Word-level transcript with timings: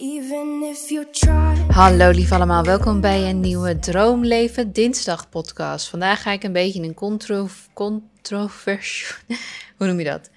Even 0.00 0.62
if 0.62 0.88
you 0.88 1.06
try. 1.10 1.54
Hallo 1.68 2.10
lief 2.10 2.32
allemaal, 2.32 2.64
welkom 2.64 3.00
bij 3.00 3.28
een 3.28 3.40
nieuwe 3.40 3.78
Droomleven 3.78 4.72
Dinsdag 4.72 5.28
podcast. 5.28 5.88
Vandaag 5.88 6.22
ga 6.22 6.30
ik 6.30 6.42
een 6.42 6.52
beetje 6.52 6.82
een 6.82 6.94
contro 6.94 7.48
hoe 9.76 9.86
noem 9.86 9.98
je 9.98 10.04
dat? 10.04 10.30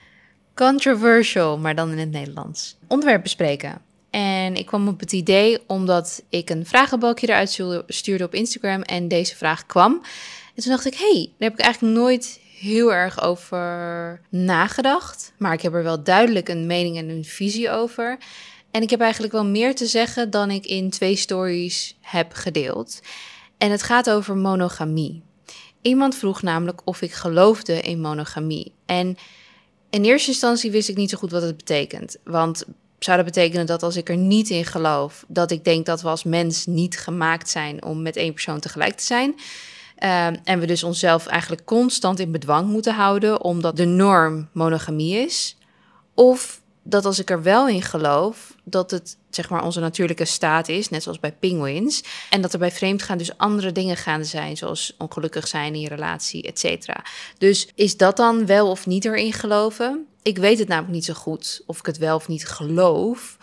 Controversial, 0.55 1.57
maar 1.57 1.76
dan 1.76 1.91
in 1.91 1.97
het 1.97 2.12
Nederlands. 2.12 2.78
Onderwerp 2.88 3.23
bespreken. 3.23 3.81
En 4.10 4.55
ik 4.55 4.65
kwam 4.65 4.88
op 4.88 4.99
het 4.99 5.12
idee 5.12 5.60
omdat 5.68 6.24
ik 6.30 6.50
een 6.50 6.66
vragenbalkje 6.66 7.28
eruit 7.28 7.60
stuurde 7.88 8.24
op 8.24 8.34
Instagram 8.34 8.82
en 8.82 9.08
deze 9.08 9.36
vraag 9.36 9.66
kwam. 9.66 10.02
En 10.56 10.64
toen 10.64 10.72
dacht 10.72 10.86
ik, 10.86 10.96
hey, 10.96 11.32
daar 11.38 11.50
heb 11.50 11.60
ik 11.60 11.66
eigenlijk 11.66 11.96
nooit 11.96 12.40
heel 12.60 12.94
erg 12.94 13.22
over 13.22 14.22
nagedacht. 14.30 15.34
Maar 15.38 15.54
ik 15.54 15.62
heb 15.62 15.74
er 15.74 15.84
wel 15.84 16.04
duidelijk 16.04 16.50
een 16.50 16.66
mening 16.66 16.98
en 16.98 17.09
een 17.09 17.26
visie 17.26 17.70
over. 17.70 18.18
En 18.73 18.81
ik 18.81 18.90
heb 18.90 19.02
eigenlijk 19.02 19.34
wel 19.34 19.45
meer 19.45 19.76
te 19.76 19.85
zeggen 19.85 20.30
dan 20.30 20.52
ik 20.52 20.66
in 20.66 20.89
twee 20.89 21.16
stories 21.16 21.98
heb 22.02 22.34
gedeeld. 22.34 23.02
En 23.57 23.71
het 23.71 23.84
gaat 23.84 24.09
over 24.09 24.38
monogamie. 24.38 25.21
Iemand 25.81 26.15
vroeg 26.15 26.41
namelijk 26.41 26.81
of 26.84 27.01
ik 27.01 27.12
geloofde 27.12 27.81
in 27.81 28.01
monogamie. 28.01 28.71
En 28.85 29.17
in 29.89 30.03
eerste 30.03 30.29
instantie 30.29 30.71
wist 30.71 30.89
ik 30.89 30.95
niet 30.95 31.09
zo 31.09 31.17
goed 31.17 31.31
wat 31.31 31.41
het 31.41 31.57
betekent. 31.57 32.17
Want 32.23 32.65
zou 32.99 33.17
dat 33.17 33.25
betekenen 33.25 33.65
dat 33.65 33.84
als 33.84 33.95
ik 33.95 34.09
er 34.09 34.17
niet 34.17 34.49
in 34.49 34.65
geloof, 34.65 35.26
dat 35.27 35.51
ik 35.51 35.63
denk 35.63 35.85
dat 35.85 36.01
we 36.01 36.07
als 36.07 36.23
mens 36.23 36.65
niet 36.65 36.99
gemaakt 36.99 37.49
zijn 37.49 37.84
om 37.84 38.01
met 38.01 38.15
één 38.15 38.34
persoon 38.34 38.59
tegelijk 38.59 38.98
te 38.98 39.05
zijn? 39.05 39.35
Ehm, 39.95 40.35
en 40.43 40.59
we 40.59 40.65
dus 40.65 40.84
onszelf 40.84 41.26
eigenlijk 41.26 41.65
constant 41.65 42.20
in 42.20 42.31
bedwang 42.31 42.70
moeten 42.70 42.93
houden, 42.93 43.41
omdat 43.41 43.77
de 43.77 43.85
norm 43.85 44.49
monogamie 44.51 45.15
is? 45.15 45.57
Of 46.13 46.62
dat 46.83 47.05
als 47.05 47.19
ik 47.19 47.29
er 47.29 47.43
wel 47.43 47.67
in 47.67 47.81
geloof, 47.81 48.55
dat 48.63 48.91
het 48.91 49.17
zeg 49.29 49.49
maar 49.49 49.63
onze 49.63 49.79
natuurlijke 49.79 50.25
staat 50.25 50.67
is, 50.67 50.89
net 50.89 51.03
zoals 51.03 51.19
bij 51.19 51.31
penguins. 51.31 52.03
En 52.29 52.41
dat 52.41 52.53
er 52.53 52.59
bij 52.59 52.71
vreemdgaan 52.71 53.17
dus 53.17 53.37
andere 53.37 53.71
dingen 53.71 53.98
gaan 53.98 54.25
zijn, 54.25 54.57
zoals 54.57 54.95
ongelukkig 54.98 55.48
zijn 55.48 55.73
in 55.73 55.79
je 55.79 55.87
relatie, 55.87 56.43
et 56.43 56.59
cetera. 56.59 57.05
Dus 57.37 57.70
is 57.75 57.98
dat 57.98 58.17
dan 58.17 58.45
wel 58.45 58.70
of 58.70 58.85
niet 58.85 59.05
erin 59.05 59.34
geloven? 59.34 60.05
Ik 60.21 60.37
weet 60.37 60.59
het 60.59 60.67
namelijk 60.67 60.93
niet 60.93 61.05
zo 61.05 61.13
goed 61.13 61.63
of 61.65 61.79
ik 61.79 61.85
het 61.85 61.98
wel 61.98 62.15
of 62.15 62.27
niet 62.27 62.48
geloof 62.48 63.37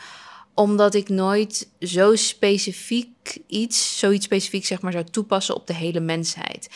omdat 0.54 0.94
ik 0.94 1.08
nooit 1.08 1.68
zo 1.80 2.16
specifiek 2.16 3.38
iets, 3.46 3.98
zoiets 3.98 4.24
specifiek 4.24 4.66
zeg 4.66 4.80
maar, 4.80 4.92
zou 4.92 5.04
toepassen 5.04 5.54
op 5.54 5.66
de 5.66 5.74
hele 5.74 6.00
mensheid. 6.00 6.68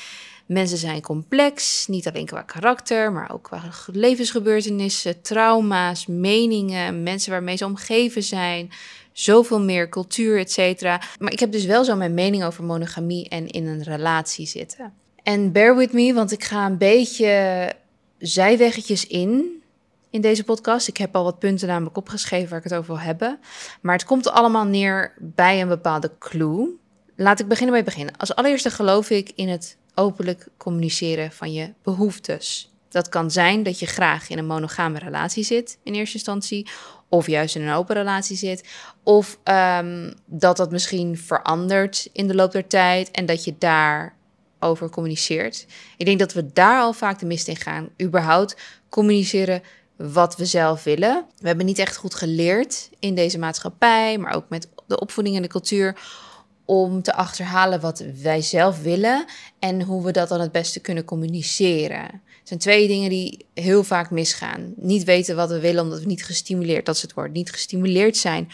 Mensen 0.46 0.78
zijn 0.78 1.02
complex, 1.02 1.86
niet 1.86 2.08
alleen 2.08 2.26
qua 2.26 2.42
karakter, 2.42 3.12
maar 3.12 3.32
ook 3.32 3.42
qua 3.42 3.62
levensgebeurtenissen, 3.92 5.22
trauma's, 5.22 6.06
meningen, 6.06 7.02
mensen 7.02 7.30
waarmee 7.30 7.56
ze 7.56 7.64
omgeven 7.64 8.22
zijn, 8.22 8.70
zoveel 9.12 9.60
meer 9.60 9.88
cultuur, 9.88 10.38
et 10.38 10.52
cetera. 10.52 11.00
Maar 11.18 11.32
ik 11.32 11.40
heb 11.40 11.52
dus 11.52 11.64
wel 11.64 11.84
zo 11.84 11.96
mijn 11.96 12.14
mening 12.14 12.44
over 12.44 12.64
monogamie 12.64 13.28
en 13.28 13.48
in 13.48 13.66
een 13.66 13.82
relatie 13.82 14.46
zitten. 14.46 14.92
En 15.22 15.52
bear 15.52 15.76
with 15.76 15.92
me, 15.92 16.12
want 16.12 16.32
ik 16.32 16.44
ga 16.44 16.66
een 16.66 16.78
beetje 16.78 17.72
zijweggetjes 18.18 19.06
in 19.06 19.62
in 20.10 20.20
deze 20.20 20.44
podcast. 20.44 20.88
Ik 20.88 20.96
heb 20.96 21.16
al 21.16 21.24
wat 21.24 21.38
punten 21.38 21.68
namelijk 21.68 21.96
opgeschreven 21.96 22.48
waar 22.48 22.58
ik 22.58 22.64
het 22.64 22.74
over 22.74 22.94
wil 22.94 23.02
hebben. 23.02 23.38
Maar 23.80 23.94
het 23.94 24.04
komt 24.04 24.30
allemaal 24.30 24.64
neer 24.64 25.14
bij 25.18 25.60
een 25.60 25.68
bepaalde 25.68 26.10
clue. 26.18 26.68
Laat 27.16 27.40
ik 27.40 27.48
beginnen 27.48 27.74
bij 27.74 27.84
het 27.84 27.94
begin. 27.94 28.16
Als 28.16 28.34
allereerste 28.34 28.70
geloof 28.70 29.10
ik 29.10 29.32
in 29.34 29.48
het 29.48 29.76
openlijk 29.94 30.48
communiceren 30.56 31.32
van 31.32 31.52
je 31.52 31.72
behoeftes. 31.82 32.72
Dat 32.88 33.08
kan 33.08 33.30
zijn 33.30 33.62
dat 33.62 33.78
je 33.78 33.86
graag 33.86 34.28
in 34.28 34.38
een 34.38 34.46
monogame 34.46 34.98
relatie 34.98 35.44
zit 35.44 35.78
in 35.82 35.94
eerste 35.94 36.14
instantie, 36.14 36.68
of 37.08 37.26
juist 37.26 37.56
in 37.56 37.62
een 37.62 37.74
open 37.74 37.94
relatie 37.94 38.36
zit, 38.36 38.68
of 39.02 39.38
um, 39.44 40.14
dat 40.26 40.56
dat 40.56 40.70
misschien 40.70 41.18
verandert 41.18 42.08
in 42.12 42.28
de 42.28 42.34
loop 42.34 42.52
der 42.52 42.66
tijd 42.66 43.10
en 43.10 43.26
dat 43.26 43.44
je 43.44 43.54
daarover 43.58 44.90
communiceert. 44.90 45.66
Ik 45.96 46.06
denk 46.06 46.18
dat 46.18 46.32
we 46.32 46.52
daar 46.52 46.80
al 46.80 46.92
vaak 46.92 47.18
de 47.18 47.26
mist 47.26 47.48
in 47.48 47.56
gaan. 47.56 47.88
Überhaupt 48.02 48.56
communiceren 48.88 49.62
wat 49.96 50.36
we 50.36 50.44
zelf 50.44 50.84
willen. 50.84 51.26
We 51.38 51.46
hebben 51.46 51.66
niet 51.66 51.78
echt 51.78 51.96
goed 51.96 52.14
geleerd 52.14 52.90
in 52.98 53.14
deze 53.14 53.38
maatschappij, 53.38 54.18
maar 54.18 54.34
ook 54.34 54.48
met 54.48 54.68
de 54.86 55.00
opvoeding 55.00 55.36
en 55.36 55.42
de 55.42 55.48
cultuur 55.48 55.96
om 56.64 57.02
te 57.02 57.14
achterhalen 57.14 57.80
wat 57.80 58.04
wij 58.22 58.42
zelf 58.42 58.82
willen 58.82 59.24
en 59.58 59.82
hoe 59.82 60.04
we 60.04 60.12
dat 60.12 60.28
dan 60.28 60.40
het 60.40 60.52
beste 60.52 60.80
kunnen 60.80 61.04
communiceren. 61.04 62.02
Het 62.02 62.48
zijn 62.48 62.60
twee 62.60 62.86
dingen 62.88 63.10
die 63.10 63.46
heel 63.54 63.84
vaak 63.84 64.10
misgaan. 64.10 64.72
Niet 64.76 65.04
weten 65.04 65.36
wat 65.36 65.48
we 65.48 65.60
willen 65.60 65.82
omdat 65.82 66.00
we 66.00 66.06
niet 66.06 66.24
gestimuleerd, 66.24 66.86
dat 66.86 66.94
is 66.94 67.02
het 67.02 67.14
woord, 67.14 67.32
niet 67.32 67.50
gestimuleerd 67.50 68.16
zijn 68.16 68.48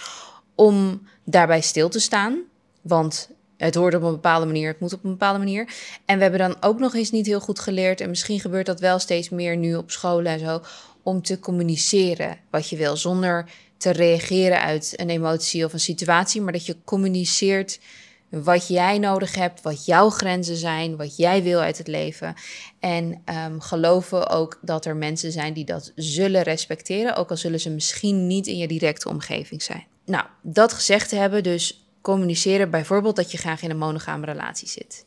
om 0.55 1.03
daarbij 1.25 1.61
stil 1.61 1.89
te 1.89 2.01
staan. 2.01 2.39
Want 2.81 3.31
het 3.57 3.75
hoort 3.75 3.95
op 3.95 4.03
een 4.03 4.11
bepaalde 4.11 4.47
manier, 4.47 4.69
het 4.69 4.81
moet 4.81 4.93
op 4.93 5.05
een 5.05 5.11
bepaalde 5.11 5.39
manier. 5.39 5.69
En 6.05 6.17
we 6.17 6.23
hebben 6.23 6.41
dan 6.41 6.57
ook 6.61 6.79
nog 6.79 6.95
eens 6.95 7.11
niet 7.11 7.27
heel 7.27 7.41
goed 7.41 7.59
geleerd, 7.59 8.01
en 8.01 8.09
misschien 8.09 8.41
gebeurt 8.41 8.67
dat 8.67 8.81
wel 8.81 8.99
steeds 8.99 9.29
meer 9.29 9.57
nu 9.57 9.75
op 9.75 9.91
scholen 9.91 10.33
en 10.33 10.39
zo, 10.39 10.61
om 11.03 11.23
te 11.23 11.39
communiceren 11.39 12.39
wat 12.51 12.69
je 12.69 12.77
wil, 12.77 12.97
zonder 12.97 13.51
te 13.81 13.91
reageren 13.91 14.61
uit 14.61 14.93
een 14.97 15.11
emotie 15.11 15.65
of 15.65 15.73
een 15.73 15.81
situatie, 15.81 16.41
maar 16.41 16.53
dat 16.53 16.67
je 16.67 16.77
communiceert 16.85 17.81
wat 18.29 18.69
jij 18.69 18.99
nodig 18.99 19.35
hebt, 19.35 19.63
wat 19.63 19.85
jouw 19.85 20.11
grenzen 20.11 20.57
zijn, 20.57 20.97
wat 20.97 21.17
jij 21.17 21.43
wil 21.43 21.61
uit 21.61 21.79
het 21.79 21.87
leven. 21.87 22.35
En 22.81 23.23
um, 23.45 23.61
geloven 23.61 24.29
ook 24.29 24.59
dat 24.63 24.85
er 24.85 24.97
mensen 24.97 25.33
zijn 25.33 25.53
die 25.53 25.65
dat 25.65 25.93
zullen 25.95 26.43
respecteren, 26.43 27.17
ook 27.17 27.31
al 27.31 27.37
zullen 27.37 27.61
ze 27.61 27.71
misschien 27.71 28.27
niet 28.27 28.47
in 28.47 28.57
je 28.57 28.69
directe 28.69 29.09
omgeving 29.09 29.63
zijn. 29.63 29.87
Nou, 30.05 30.25
dat 30.43 30.73
gezegd 30.73 31.09
te 31.09 31.17
hebben, 31.17 31.43
dus 31.43 31.85
communiceren 32.01 32.71
bijvoorbeeld 32.71 33.17
dat 33.17 33.31
je 33.31 33.39
graag 33.39 33.63
in 33.63 33.71
een 33.71 33.79
monogame 33.79 34.27
relatie 34.27 34.69
zit. 34.69 35.05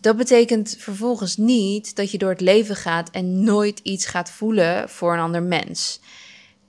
Dat 0.00 0.16
betekent 0.16 0.76
vervolgens 0.78 1.36
niet 1.36 1.96
dat 1.96 2.10
je 2.10 2.18
door 2.18 2.30
het 2.30 2.40
leven 2.40 2.76
gaat 2.76 3.10
en 3.10 3.44
nooit 3.44 3.78
iets 3.82 4.06
gaat 4.06 4.30
voelen 4.30 4.88
voor 4.88 5.12
een 5.12 5.20
ander 5.20 5.42
mens. 5.42 6.00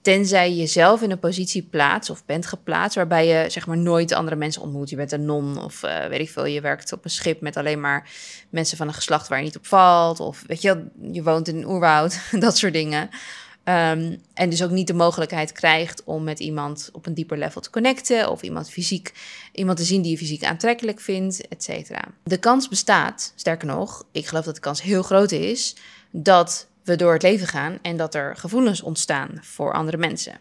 Tenzij 0.03 0.49
je 0.49 0.55
jezelf 0.55 1.01
in 1.01 1.11
een 1.11 1.19
positie 1.19 1.63
plaatst 1.63 2.09
of 2.09 2.25
bent 2.25 2.45
geplaatst 2.45 2.95
waarbij 2.95 3.27
je 3.27 3.49
zeg 3.49 3.67
maar 3.67 3.77
nooit 3.77 4.11
andere 4.11 4.35
mensen 4.35 4.61
ontmoet. 4.61 4.89
Je 4.89 4.95
bent 4.95 5.11
een 5.11 5.25
non 5.25 5.63
of 5.63 5.83
uh, 5.83 6.05
weet 6.05 6.19
ik 6.19 6.29
veel, 6.29 6.45
je 6.45 6.61
werkt 6.61 6.93
op 6.93 7.03
een 7.03 7.09
schip 7.09 7.41
met 7.41 7.57
alleen 7.57 7.79
maar 7.79 8.09
mensen 8.49 8.77
van 8.77 8.87
een 8.87 8.93
geslacht 8.93 9.27
waar 9.27 9.37
je 9.37 9.43
niet 9.43 9.57
op 9.57 9.65
valt. 9.65 10.19
Of 10.19 10.43
weet 10.47 10.61
je, 10.61 10.85
je 11.11 11.23
woont 11.23 11.47
in 11.47 11.55
een 11.55 11.67
oerwoud, 11.67 12.19
dat 12.39 12.57
soort 12.57 12.73
dingen. 12.73 13.09
Um, 13.65 14.21
en 14.33 14.49
dus 14.49 14.63
ook 14.63 14.69
niet 14.69 14.87
de 14.87 14.93
mogelijkheid 14.93 15.51
krijgt 15.51 16.03
om 16.03 16.23
met 16.23 16.39
iemand 16.39 16.89
op 16.93 17.05
een 17.05 17.13
dieper 17.13 17.37
level 17.37 17.61
te 17.61 17.69
connecten 17.69 18.29
of 18.29 18.41
iemand 18.41 18.69
fysiek, 18.69 19.13
iemand 19.51 19.77
te 19.77 19.83
zien 19.83 20.01
die 20.01 20.11
je 20.11 20.17
fysiek 20.17 20.43
aantrekkelijk 20.43 20.99
vindt, 20.99 21.47
et 21.47 21.63
cetera. 21.63 22.03
De 22.23 22.37
kans 22.37 22.67
bestaat, 22.67 23.33
sterker 23.35 23.67
nog, 23.67 24.05
ik 24.11 24.27
geloof 24.27 24.45
dat 24.45 24.55
de 24.55 24.61
kans 24.61 24.81
heel 24.81 25.03
groot 25.03 25.31
is, 25.31 25.75
dat 26.11 26.67
we 26.83 26.95
door 26.95 27.13
het 27.13 27.21
leven 27.21 27.47
gaan 27.47 27.79
en 27.81 27.97
dat 27.97 28.16
er 28.16 28.35
gevoelens 28.35 28.81
ontstaan 28.81 29.39
voor 29.41 29.73
andere 29.73 29.97
mensen. 29.97 30.39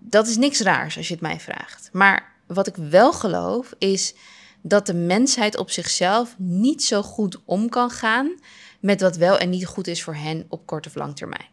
Dat 0.00 0.26
is 0.26 0.36
niks 0.36 0.60
raars 0.60 0.96
als 0.96 1.08
je 1.08 1.12
het 1.12 1.22
mij 1.22 1.40
vraagt. 1.40 1.88
Maar 1.92 2.32
wat 2.46 2.66
ik 2.66 2.76
wel 2.76 3.12
geloof 3.12 3.74
is 3.78 4.14
dat 4.62 4.86
de 4.86 4.94
mensheid 4.94 5.56
op 5.56 5.70
zichzelf 5.70 6.34
niet 6.38 6.82
zo 6.82 7.02
goed 7.02 7.38
om 7.44 7.68
kan 7.68 7.90
gaan 7.90 8.40
met 8.80 9.00
wat 9.00 9.16
wel 9.16 9.38
en 9.38 9.50
niet 9.50 9.66
goed 9.66 9.86
is 9.86 10.02
voor 10.02 10.14
hen 10.14 10.46
op 10.48 10.66
korte 10.66 10.88
of 10.88 10.94
lang 10.94 11.16
termijn. 11.16 11.48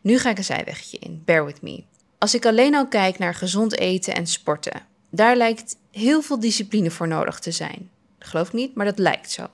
Nu 0.00 0.18
ga 0.18 0.30
ik 0.30 0.38
een 0.38 0.44
zijwegje 0.44 0.98
in, 0.98 1.22
bear 1.24 1.44
with 1.44 1.62
me. 1.62 1.84
Als 2.18 2.34
ik 2.34 2.46
alleen 2.46 2.74
al 2.74 2.88
kijk 2.88 3.18
naar 3.18 3.34
gezond 3.34 3.78
eten 3.78 4.14
en 4.14 4.26
sporten, 4.26 4.86
daar 5.10 5.36
lijkt 5.36 5.76
heel 5.90 6.22
veel 6.22 6.40
discipline 6.40 6.90
voor 6.90 7.08
nodig 7.08 7.38
te 7.38 7.50
zijn. 7.50 7.90
Geloof 8.18 8.46
ik 8.46 8.52
niet, 8.52 8.74
maar 8.74 8.86
dat 8.86 8.98
lijkt 8.98 9.30
zo. 9.30 9.46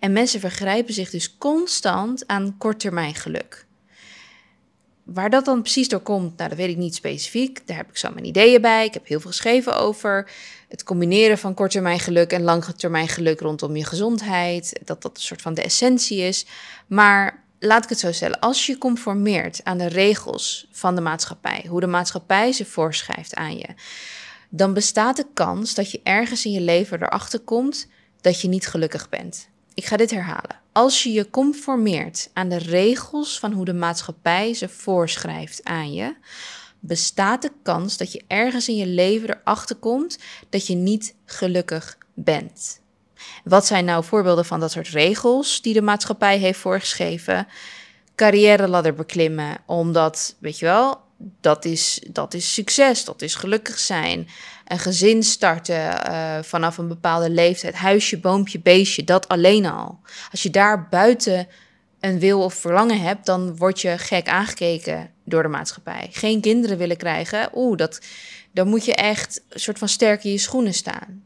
En 0.00 0.12
mensen 0.12 0.40
vergrijpen 0.40 0.94
zich 0.94 1.10
dus 1.10 1.38
constant 1.38 2.26
aan 2.26 2.54
korttermijn 2.58 3.14
geluk. 3.14 3.66
Waar 5.04 5.30
dat 5.30 5.44
dan 5.44 5.62
precies 5.62 5.88
door 5.88 6.00
komt, 6.00 6.36
nou, 6.36 6.48
dat 6.48 6.58
weet 6.58 6.68
ik 6.68 6.76
niet 6.76 6.94
specifiek. 6.94 7.66
Daar 7.66 7.76
heb 7.76 7.88
ik 7.88 7.96
zo 7.96 8.10
mijn 8.10 8.24
ideeën 8.24 8.60
bij. 8.60 8.84
Ik 8.84 8.94
heb 8.94 9.06
heel 9.06 9.20
veel 9.20 9.30
geschreven 9.30 9.76
over 9.78 10.30
het 10.68 10.82
combineren 10.82 11.38
van 11.38 11.54
korttermijn 11.54 11.98
geluk 11.98 12.32
en 12.32 12.42
langetermijn 12.42 13.08
geluk 13.08 13.40
rondom 13.40 13.76
je 13.76 13.84
gezondheid. 13.84 14.80
Dat 14.84 15.02
dat 15.02 15.16
een 15.16 15.22
soort 15.22 15.42
van 15.42 15.54
de 15.54 15.62
essentie 15.62 16.18
is. 16.18 16.46
Maar 16.86 17.44
laat 17.58 17.84
ik 17.84 17.88
het 17.88 17.98
zo 17.98 18.12
stellen. 18.12 18.40
Als 18.40 18.66
je 18.66 18.78
conformeert 18.78 19.60
aan 19.64 19.78
de 19.78 19.88
regels 19.88 20.68
van 20.70 20.94
de 20.94 21.00
maatschappij, 21.00 21.64
hoe 21.68 21.80
de 21.80 21.86
maatschappij 21.86 22.52
ze 22.52 22.64
voorschrijft 22.64 23.34
aan 23.34 23.56
je, 23.56 23.68
dan 24.48 24.74
bestaat 24.74 25.16
de 25.16 25.26
kans 25.34 25.74
dat 25.74 25.90
je 25.90 26.00
ergens 26.02 26.44
in 26.44 26.52
je 26.52 26.60
leven 26.60 27.02
erachter 27.02 27.40
komt 27.40 27.88
dat 28.26 28.40
je 28.40 28.48
niet 28.48 28.66
gelukkig 28.66 29.08
bent. 29.08 29.48
Ik 29.74 29.84
ga 29.84 29.96
dit 29.96 30.10
herhalen. 30.10 30.60
Als 30.72 31.02
je 31.02 31.12
je 31.12 31.30
conformeert 31.30 32.30
aan 32.32 32.48
de 32.48 32.58
regels 32.58 33.38
van 33.38 33.52
hoe 33.52 33.64
de 33.64 33.74
maatschappij 33.74 34.54
ze 34.54 34.68
voorschrijft 34.68 35.64
aan 35.64 35.92
je, 35.92 36.14
bestaat 36.80 37.42
de 37.42 37.52
kans 37.62 37.96
dat 37.96 38.12
je 38.12 38.24
ergens 38.26 38.68
in 38.68 38.76
je 38.76 38.86
leven 38.86 39.28
erachter 39.30 39.76
komt 39.76 40.18
dat 40.48 40.66
je 40.66 40.74
niet 40.74 41.14
gelukkig 41.24 41.98
bent. 42.14 42.80
Wat 43.44 43.66
zijn 43.66 43.84
nou 43.84 44.04
voorbeelden 44.04 44.44
van 44.44 44.60
dat 44.60 44.70
soort 44.70 44.88
regels 44.88 45.62
die 45.62 45.74
de 45.74 45.82
maatschappij 45.82 46.38
heeft 46.38 46.58
voorgeschreven? 46.58 47.46
Carrière 48.14 48.68
ladder 48.68 48.94
beklimmen, 48.94 49.58
omdat, 49.66 50.36
weet 50.38 50.58
je 50.58 50.64
wel, 50.64 51.00
dat 51.40 51.64
is, 51.64 52.00
dat 52.10 52.34
is 52.34 52.54
succes, 52.54 53.04
dat 53.04 53.22
is 53.22 53.34
gelukkig 53.34 53.78
zijn. 53.78 54.28
Een 54.66 54.78
gezin 54.78 55.22
starten 55.22 56.10
uh, 56.10 56.38
vanaf 56.42 56.78
een 56.78 56.88
bepaalde 56.88 57.30
leeftijd, 57.30 57.74
huisje, 57.74 58.18
boompje, 58.18 58.58
beestje, 58.58 59.04
dat 59.04 59.28
alleen 59.28 59.66
al. 59.66 59.98
Als 60.30 60.42
je 60.42 60.50
daar 60.50 60.88
buiten 60.88 61.48
een 62.00 62.18
wil 62.18 62.42
of 62.42 62.54
verlangen 62.54 63.00
hebt, 63.00 63.26
dan 63.26 63.56
word 63.56 63.80
je 63.80 63.98
gek 63.98 64.28
aangekeken 64.28 65.10
door 65.24 65.42
de 65.42 65.48
maatschappij. 65.48 66.08
Geen 66.10 66.40
kinderen 66.40 66.78
willen 66.78 66.96
krijgen, 66.96 67.50
oeh, 67.54 67.76
dat, 67.76 68.00
dan 68.52 68.68
moet 68.68 68.84
je 68.84 68.94
echt 68.94 69.42
een 69.48 69.60
soort 69.60 69.78
van 69.78 69.88
sterk 69.88 70.24
in 70.24 70.30
je 70.30 70.38
schoenen 70.38 70.74
staan. 70.74 71.24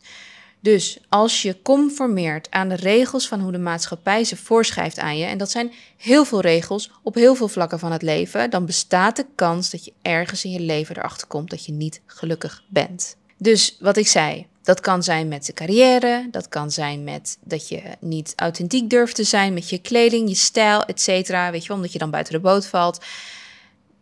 Dus 0.60 0.98
als 1.08 1.42
je 1.42 1.62
conformeert 1.62 2.50
aan 2.50 2.68
de 2.68 2.74
regels 2.74 3.28
van 3.28 3.40
hoe 3.40 3.52
de 3.52 3.58
maatschappij 3.58 4.24
ze 4.24 4.36
voorschrijft 4.36 4.98
aan 4.98 5.18
je, 5.18 5.24
en 5.24 5.38
dat 5.38 5.50
zijn 5.50 5.72
heel 5.96 6.24
veel 6.24 6.40
regels 6.40 6.90
op 7.02 7.14
heel 7.14 7.34
veel 7.34 7.48
vlakken 7.48 7.78
van 7.78 7.92
het 7.92 8.02
leven, 8.02 8.50
dan 8.50 8.66
bestaat 8.66 9.16
de 9.16 9.26
kans 9.34 9.70
dat 9.70 9.84
je 9.84 9.92
ergens 10.02 10.44
in 10.44 10.50
je 10.50 10.60
leven 10.60 10.96
erachter 10.96 11.26
komt 11.26 11.50
dat 11.50 11.64
je 11.64 11.72
niet 11.72 12.00
gelukkig 12.06 12.64
bent. 12.68 13.16
Dus 13.36 13.76
wat 13.80 13.96
ik 13.96 14.06
zei, 14.06 14.46
dat 14.62 14.80
kan 14.80 15.02
zijn 15.02 15.28
met 15.28 15.46
de 15.46 15.52
carrière, 15.52 16.28
dat 16.30 16.48
kan 16.48 16.70
zijn 16.70 17.04
met 17.04 17.38
dat 17.44 17.68
je 17.68 17.82
niet 18.00 18.32
authentiek 18.36 18.90
durft 18.90 19.14
te 19.14 19.24
zijn 19.24 19.54
met 19.54 19.70
je 19.70 19.78
kleding, 19.78 20.28
je 20.28 20.34
stijl, 20.34 20.84
et 20.84 21.00
cetera, 21.00 21.50
weet 21.50 21.64
je, 21.64 21.72
omdat 21.72 21.92
je 21.92 21.98
dan 21.98 22.10
buiten 22.10 22.32
de 22.32 22.40
boot 22.40 22.66
valt. 22.66 23.04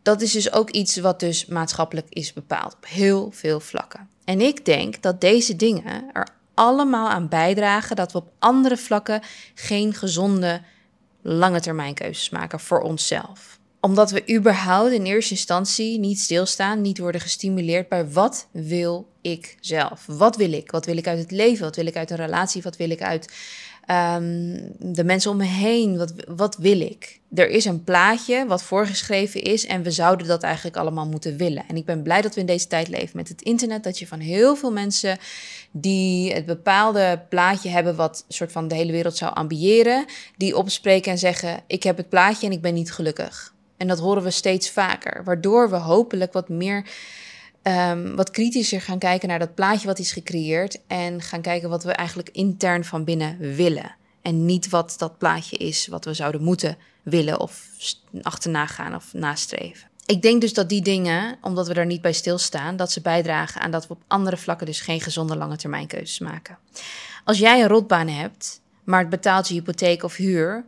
Dat 0.02 0.20
is 0.20 0.32
dus 0.32 0.52
ook 0.52 0.70
iets 0.70 0.96
wat 0.96 1.20
dus 1.20 1.46
maatschappelijk 1.46 2.06
is 2.08 2.32
bepaald 2.32 2.74
op 2.74 2.86
heel 2.88 3.30
veel 3.32 3.60
vlakken. 3.60 4.08
En 4.24 4.40
ik 4.40 4.64
denk 4.64 5.02
dat 5.02 5.20
deze 5.20 5.56
dingen 5.56 6.04
er 6.12 6.28
allemaal 6.58 7.08
aan 7.08 7.28
bijdragen 7.28 7.96
dat 7.96 8.12
we 8.12 8.18
op 8.18 8.32
andere 8.38 8.76
vlakken 8.76 9.22
geen 9.54 9.94
gezonde 9.94 10.60
lange 11.22 11.60
termijn 11.60 11.94
keuzes 11.94 12.30
maken 12.30 12.60
voor 12.60 12.80
onszelf. 12.80 13.57
Omdat 13.80 14.10
we 14.10 14.34
überhaupt 14.34 14.92
in 14.92 15.04
eerste 15.04 15.34
instantie 15.34 15.98
niet 15.98 16.20
stilstaan, 16.20 16.80
niet 16.80 16.98
worden 16.98 17.20
gestimuleerd 17.20 17.88
bij 17.88 18.08
wat 18.08 18.48
wil 18.50 19.08
ik 19.20 19.56
zelf? 19.60 20.04
Wat 20.06 20.36
wil 20.36 20.52
ik? 20.52 20.70
Wat 20.70 20.86
wil 20.86 20.96
ik 20.96 21.06
uit 21.06 21.18
het 21.18 21.30
leven? 21.30 21.64
Wat 21.64 21.76
wil 21.76 21.86
ik 21.86 21.96
uit 21.96 22.10
een 22.10 22.16
relatie? 22.16 22.62
Wat 22.62 22.76
wil 22.76 22.90
ik 22.90 23.02
uit 23.02 23.28
Ehm, 23.88 24.60
de 24.78 25.04
mensen 25.04 25.30
om 25.30 25.36
me 25.36 25.44
heen, 25.44 25.96
wat, 25.96 26.12
wat 26.26 26.56
wil 26.56 26.80
ik? 26.80 27.20
Er 27.34 27.48
is 27.48 27.64
een 27.64 27.84
plaatje 27.84 28.46
wat 28.46 28.62
voorgeschreven 28.62 29.42
is 29.42 29.66
en 29.66 29.82
we 29.82 29.90
zouden 29.90 30.26
dat 30.26 30.42
eigenlijk 30.42 30.76
allemaal 30.76 31.06
moeten 31.06 31.36
willen. 31.36 31.64
En 31.68 31.76
ik 31.76 31.84
ben 31.84 32.02
blij 32.02 32.20
dat 32.20 32.34
we 32.34 32.40
in 32.40 32.46
deze 32.46 32.66
tijd 32.66 32.88
leven 32.88 33.16
met 33.16 33.28
het 33.28 33.42
internet, 33.42 33.84
dat 33.84 33.98
je 33.98 34.06
van 34.06 34.18
heel 34.18 34.56
veel 34.56 34.72
mensen 34.72 35.18
die 35.70 36.32
het 36.32 36.46
bepaalde 36.46 37.20
plaatje 37.28 37.68
hebben 37.68 37.96
wat 37.96 38.24
soort 38.28 38.52
van 38.52 38.68
de 38.68 38.74
hele 38.74 38.92
wereld 38.92 39.16
zou 39.16 39.34
ambiëren, 39.34 40.04
die 40.36 40.56
opspreken 40.56 41.12
en 41.12 41.18
zeggen: 41.18 41.62
ik 41.66 41.82
heb 41.82 41.96
het 41.96 42.08
plaatje 42.08 42.46
en 42.46 42.52
ik 42.52 42.62
ben 42.62 42.74
niet 42.74 42.92
gelukkig. 42.92 43.52
En 43.78 43.88
dat 43.88 43.98
horen 43.98 44.22
we 44.22 44.30
steeds 44.30 44.70
vaker, 44.70 45.24
waardoor 45.24 45.70
we 45.70 45.76
hopelijk 45.76 46.32
wat 46.32 46.48
meer 46.48 46.86
um, 47.62 48.16
wat 48.16 48.30
kritischer 48.30 48.80
gaan 48.80 48.98
kijken 48.98 49.28
naar 49.28 49.38
dat 49.38 49.54
plaatje 49.54 49.86
wat 49.86 49.98
is 49.98 50.12
gecreëerd. 50.12 50.80
En 50.86 51.22
gaan 51.22 51.40
kijken 51.40 51.68
wat 51.68 51.84
we 51.84 51.92
eigenlijk 51.92 52.28
intern 52.32 52.84
van 52.84 53.04
binnen 53.04 53.38
willen. 53.38 53.96
En 54.22 54.44
niet 54.44 54.68
wat 54.68 54.94
dat 54.98 55.18
plaatje 55.18 55.56
is 55.56 55.86
wat 55.86 56.04
we 56.04 56.14
zouden 56.14 56.42
moeten 56.42 56.76
willen 57.02 57.40
of 57.40 57.68
achterna 58.22 58.66
gaan 58.66 58.94
of 58.94 59.12
nastreven. 59.12 59.88
Ik 60.06 60.22
denk 60.22 60.40
dus 60.40 60.52
dat 60.52 60.68
die 60.68 60.82
dingen, 60.82 61.38
omdat 61.40 61.68
we 61.68 61.74
daar 61.74 61.86
niet 61.86 62.00
bij 62.00 62.12
stilstaan, 62.12 62.76
dat 62.76 62.92
ze 62.92 63.00
bijdragen 63.00 63.60
aan 63.60 63.70
dat 63.70 63.86
we 63.86 63.94
op 63.94 64.02
andere 64.06 64.36
vlakken 64.36 64.66
dus 64.66 64.80
geen 64.80 65.00
gezonde 65.00 65.36
lange 65.36 65.56
termijn 65.56 65.86
keuzes 65.86 66.18
maken. 66.18 66.58
Als 67.24 67.38
jij 67.38 67.60
een 67.60 67.68
rotbaan 67.68 68.08
hebt, 68.08 68.60
maar 68.84 69.00
het 69.00 69.08
betaalt 69.08 69.48
je 69.48 69.54
hypotheek 69.54 70.02
of 70.02 70.16
huur, 70.16 70.64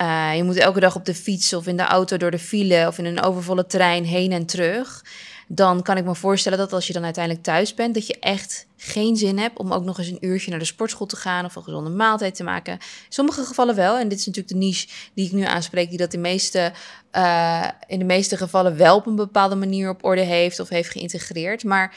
uh, 0.00 0.36
je 0.36 0.42
moet 0.42 0.56
elke 0.56 0.80
dag 0.80 0.96
op 0.96 1.04
de 1.04 1.14
fiets 1.14 1.52
of 1.52 1.66
in 1.66 1.76
de 1.76 1.82
auto 1.82 2.16
door 2.16 2.30
de 2.30 2.38
file 2.38 2.86
of 2.86 2.98
in 2.98 3.04
een 3.04 3.22
overvolle 3.22 3.66
trein 3.66 4.04
heen 4.04 4.32
en 4.32 4.46
terug 4.46 5.02
dan 5.48 5.82
kan 5.82 5.96
ik 5.96 6.04
me 6.04 6.14
voorstellen 6.14 6.58
dat 6.58 6.72
als 6.72 6.86
je 6.86 6.92
dan 6.92 7.04
uiteindelijk 7.04 7.44
thuis 7.44 7.74
bent, 7.74 7.94
dat 7.94 8.06
je 8.06 8.18
echt 8.18 8.66
geen 8.76 9.16
zin 9.16 9.38
hebt 9.38 9.58
om 9.58 9.72
ook 9.72 9.84
nog 9.84 9.98
eens 9.98 10.08
een 10.08 10.26
uurtje 10.26 10.50
naar 10.50 10.58
de 10.58 10.64
sportschool 10.64 11.06
te 11.06 11.16
gaan 11.16 11.44
of 11.44 11.56
een 11.56 11.62
gezonde 11.62 11.90
maaltijd 11.90 12.34
te 12.34 12.44
maken. 12.44 12.78
Sommige 13.08 13.44
gevallen 13.44 13.74
wel, 13.74 13.98
en 13.98 14.08
dit 14.08 14.18
is 14.18 14.26
natuurlijk 14.26 14.54
de 14.54 14.60
niche 14.60 14.88
die 15.14 15.26
ik 15.26 15.32
nu 15.32 15.42
aanspreek, 15.42 15.88
die 15.88 15.98
dat 15.98 16.14
in, 16.14 16.20
meeste, 16.20 16.72
uh, 17.12 17.68
in 17.86 17.98
de 17.98 18.04
meeste 18.04 18.36
gevallen 18.36 18.76
wel 18.76 18.96
op 18.96 19.06
een 19.06 19.16
bepaalde 19.16 19.54
manier 19.54 19.88
op 19.88 20.04
orde 20.04 20.20
heeft 20.20 20.60
of 20.60 20.68
heeft 20.68 20.90
geïntegreerd. 20.90 21.64
Maar 21.64 21.94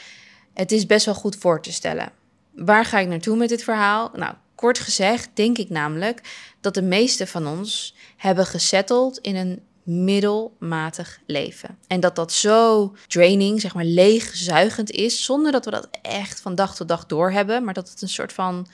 het 0.54 0.72
is 0.72 0.86
best 0.86 1.06
wel 1.06 1.14
goed 1.14 1.36
voor 1.36 1.62
te 1.62 1.72
stellen. 1.72 2.12
Waar 2.54 2.84
ga 2.84 2.98
ik 2.98 3.08
naartoe 3.08 3.36
met 3.36 3.48
dit 3.48 3.64
verhaal? 3.64 4.10
Nou, 4.14 4.34
kort 4.60 4.78
gezegd 4.78 5.30
denk 5.34 5.58
ik 5.58 5.70
namelijk 5.70 6.20
dat 6.60 6.74
de 6.74 6.82
meeste 6.82 7.26
van 7.26 7.46
ons 7.46 7.94
hebben 8.16 8.46
gesetteld 8.46 9.18
in 9.18 9.36
een 9.36 9.60
middelmatig 9.82 11.20
leven. 11.26 11.78
En 11.86 12.00
dat 12.00 12.16
dat 12.16 12.32
zo 12.32 12.92
draining, 13.08 13.60
zeg 13.60 13.74
maar 13.74 13.84
leegzuigend 13.84 14.90
is, 14.90 15.24
zonder 15.24 15.52
dat 15.52 15.64
we 15.64 15.70
dat 15.70 15.88
echt 16.02 16.40
van 16.40 16.54
dag 16.54 16.76
tot 16.76 16.88
dag 16.88 17.06
doorhebben, 17.06 17.64
maar 17.64 17.74
dat 17.74 17.88
het 17.88 18.02
een 18.02 18.08
soort 18.08 18.32
van 18.32 18.66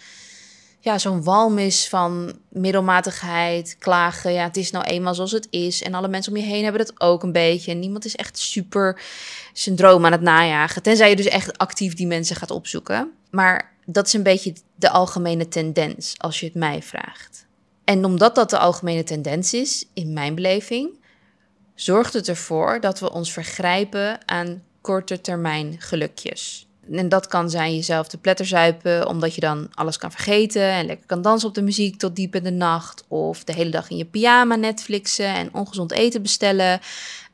ja, 0.81 0.99
zo'n 0.99 1.25
walm 1.25 1.59
is 1.59 1.89
van 1.89 2.39
middelmatigheid, 2.49 3.77
klagen. 3.79 4.33
Ja, 4.33 4.45
het 4.45 4.57
is 4.57 4.71
nou 4.71 4.85
eenmaal 4.85 5.15
zoals 5.15 5.33
het 5.33 5.47
is. 5.51 5.83
En 5.83 5.95
alle 5.95 6.09
mensen 6.09 6.33
om 6.33 6.39
je 6.39 6.45
heen 6.45 6.63
hebben 6.63 6.87
dat 6.87 7.01
ook 7.01 7.23
een 7.23 7.33
beetje. 7.33 7.71
En 7.71 7.79
niemand 7.79 8.05
is 8.05 8.17
echt 8.17 8.39
super 8.39 9.01
syndroom 9.53 10.05
aan 10.05 10.13
het 10.13 10.21
najagen. 10.21 10.83
Tenzij 10.83 11.09
je 11.09 11.17
dus 11.17 11.27
echt 11.27 11.59
actief 11.59 11.95
die 11.95 12.07
mensen 12.07 12.37
gaat 12.37 12.51
opzoeken. 12.51 13.13
Maar 13.31 13.76
dat 13.87 14.07
is 14.07 14.13
een 14.13 14.23
beetje 14.23 14.55
de 14.75 14.91
algemene 14.91 15.49
tendens, 15.49 16.15
als 16.17 16.41
je 16.41 16.47
het 16.47 16.55
mij 16.55 16.83
vraagt. 16.83 17.47
En 17.85 18.05
omdat 18.05 18.35
dat 18.35 18.51
de 18.51 18.59
algemene 18.59 19.05
tendens 19.05 19.55
is, 19.55 19.85
in 19.95 20.13
mijn 20.13 20.35
beleving, 20.35 20.99
zorgt 21.75 22.13
het 22.13 22.29
ervoor 22.29 22.81
dat 22.81 23.01
we 23.01 23.13
ons 23.13 23.33
vergrijpen 23.33 24.29
aan 24.29 24.63
korte 24.81 25.21
termijn 25.21 25.77
gelukjes. 25.79 26.67
En 26.91 27.09
dat 27.09 27.27
kan 27.27 27.51
zijn 27.51 27.75
jezelf 27.75 28.09
te 28.09 28.19
pletterzuipen, 28.19 29.09
omdat 29.09 29.35
je 29.35 29.41
dan 29.41 29.69
alles 29.75 29.99
kan 29.99 30.11
vergeten 30.11 30.63
en 30.63 30.87
lekker 30.87 31.07
kan 31.07 31.23
dansen 31.23 31.49
op 31.49 31.55
de 31.55 31.63
muziek 31.63 31.99
tot 31.99 32.17
diep 32.17 32.35
in 32.35 32.45
de 32.45 32.51
nacht. 32.51 33.05
Of 33.09 33.45
de 33.45 33.53
hele 33.53 33.71
dag 33.71 33.91
in 33.91 33.97
je 33.97 34.05
pyjama 34.05 34.55
Netflixen 34.55 35.35
en 35.35 35.55
ongezond 35.55 35.93
eten 35.93 36.23
bestellen. 36.23 36.81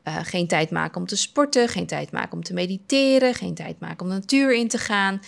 Uh, 0.07 0.17
geen 0.23 0.47
tijd 0.47 0.71
maken 0.71 1.01
om 1.01 1.07
te 1.07 1.15
sporten, 1.15 1.67
geen 1.67 1.85
tijd 1.85 2.11
maken 2.11 2.33
om 2.33 2.43
te 2.43 2.53
mediteren, 2.53 3.33
geen 3.33 3.53
tijd 3.53 3.79
maken 3.79 4.01
om 4.05 4.11
de 4.11 4.17
natuur 4.17 4.53
in 4.53 4.67
te 4.67 4.77
gaan. 4.77 5.21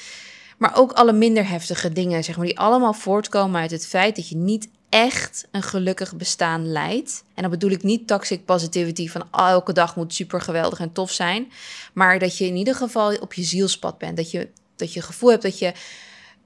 Maar 0.57 0.77
ook 0.77 0.91
alle 0.91 1.13
minder 1.13 1.49
heftige 1.49 1.91
dingen, 1.91 2.23
zeg 2.23 2.37
maar, 2.37 2.45
die 2.45 2.59
allemaal 2.59 2.93
voortkomen 2.93 3.61
uit 3.61 3.71
het 3.71 3.87
feit 3.87 4.15
dat 4.15 4.29
je 4.29 4.35
niet 4.35 4.67
echt 4.89 5.47
een 5.51 5.63
gelukkig 5.63 6.15
bestaan 6.15 6.71
leidt. 6.71 7.23
En 7.33 7.41
dan 7.41 7.51
bedoel 7.51 7.69
ik 7.69 7.83
niet 7.83 8.07
toxic 8.07 8.45
positivity 8.45 9.09
van 9.09 9.27
elke 9.31 9.73
dag 9.73 9.95
moet 9.95 10.13
super 10.13 10.41
geweldig 10.41 10.79
en 10.79 10.91
tof 10.91 11.11
zijn. 11.11 11.51
Maar 11.93 12.19
dat 12.19 12.37
je 12.37 12.45
in 12.45 12.55
ieder 12.55 12.75
geval 12.75 13.15
op 13.15 13.33
je 13.33 13.43
zielspad 13.43 13.97
bent. 13.97 14.17
Dat 14.17 14.31
je, 14.31 14.47
dat 14.75 14.93
je 14.93 15.01
gevoel 15.01 15.29
hebt 15.29 15.43
dat 15.43 15.59
je 15.59 15.73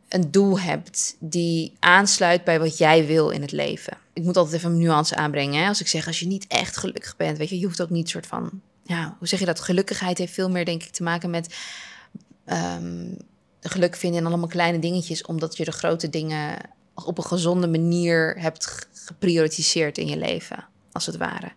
een 0.09 0.31
doel 0.31 0.59
hebt 0.59 1.15
die 1.19 1.73
aansluit 1.79 2.43
bij 2.43 2.59
wat 2.59 2.77
jij 2.77 3.05
wil 3.05 3.29
in 3.29 3.41
het 3.41 3.51
leven. 3.51 3.97
Ik 4.13 4.23
moet 4.23 4.37
altijd 4.37 4.55
even 4.55 4.71
een 4.71 4.77
nuance 4.77 5.15
aanbrengen. 5.15 5.61
Hè? 5.61 5.67
Als 5.67 5.81
ik 5.81 5.87
zeg, 5.87 6.07
als 6.07 6.19
je 6.19 6.27
niet 6.27 6.47
echt 6.47 6.77
gelukkig 6.77 7.15
bent, 7.17 7.37
weet 7.37 7.49
je, 7.49 7.59
je 7.59 7.65
hoeft 7.65 7.81
ook 7.81 7.89
niet 7.89 8.09
soort 8.09 8.27
van, 8.27 8.61
ja, 8.83 9.15
hoe 9.17 9.27
zeg 9.27 9.39
je 9.39 9.45
dat? 9.45 9.59
Gelukkigheid 9.59 10.17
heeft 10.17 10.33
veel 10.33 10.49
meer, 10.49 10.65
denk 10.65 10.83
ik, 10.83 10.91
te 10.91 11.03
maken 11.03 11.29
met 11.29 11.55
um, 12.45 13.17
geluk 13.61 13.95
vinden 13.95 14.19
in 14.19 14.25
allemaal 14.25 14.47
kleine 14.47 14.79
dingetjes, 14.79 15.25
omdat 15.25 15.57
je 15.57 15.65
de 15.65 15.71
grote 15.71 16.09
dingen 16.09 16.57
op 16.95 17.17
een 17.17 17.23
gezonde 17.23 17.67
manier 17.67 18.35
hebt 18.39 18.87
geprioritiseerd 18.93 19.97
in 19.97 20.07
je 20.07 20.17
leven, 20.17 20.65
als 20.91 21.05
het 21.05 21.17
ware. 21.17 21.51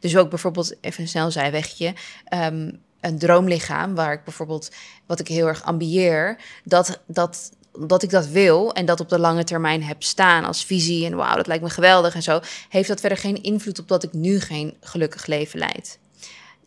Dus 0.00 0.16
ook 0.16 0.28
bijvoorbeeld, 0.30 0.74
even 0.80 1.08
snel 1.08 1.30
zijwegje, 1.30 1.94
um, 2.34 2.80
een 3.00 3.18
droomlichaam, 3.18 3.94
waar 3.94 4.12
ik 4.12 4.24
bijvoorbeeld, 4.24 4.70
wat 5.06 5.20
ik 5.20 5.28
heel 5.28 5.46
erg 5.46 5.62
ambieer, 5.62 6.36
dat, 6.64 7.00
dat, 7.06 7.52
dat 7.78 8.02
ik 8.02 8.10
dat 8.10 8.26
wil 8.26 8.72
en 8.74 8.86
dat 8.86 9.00
op 9.00 9.08
de 9.08 9.18
lange 9.18 9.44
termijn 9.44 9.82
heb 9.82 10.02
staan 10.02 10.44
als 10.44 10.64
visie 10.64 11.06
en 11.06 11.16
wauw, 11.16 11.36
dat 11.36 11.46
lijkt 11.46 11.62
me 11.62 11.70
geweldig 11.70 12.14
en 12.14 12.22
zo, 12.22 12.40
heeft 12.68 12.88
dat 12.88 13.00
verder 13.00 13.18
geen 13.18 13.42
invloed 13.42 13.78
op 13.78 13.88
dat 13.88 14.02
ik 14.02 14.12
nu 14.12 14.40
geen 14.40 14.76
gelukkig 14.80 15.26
leven 15.26 15.58
leid. 15.58 15.98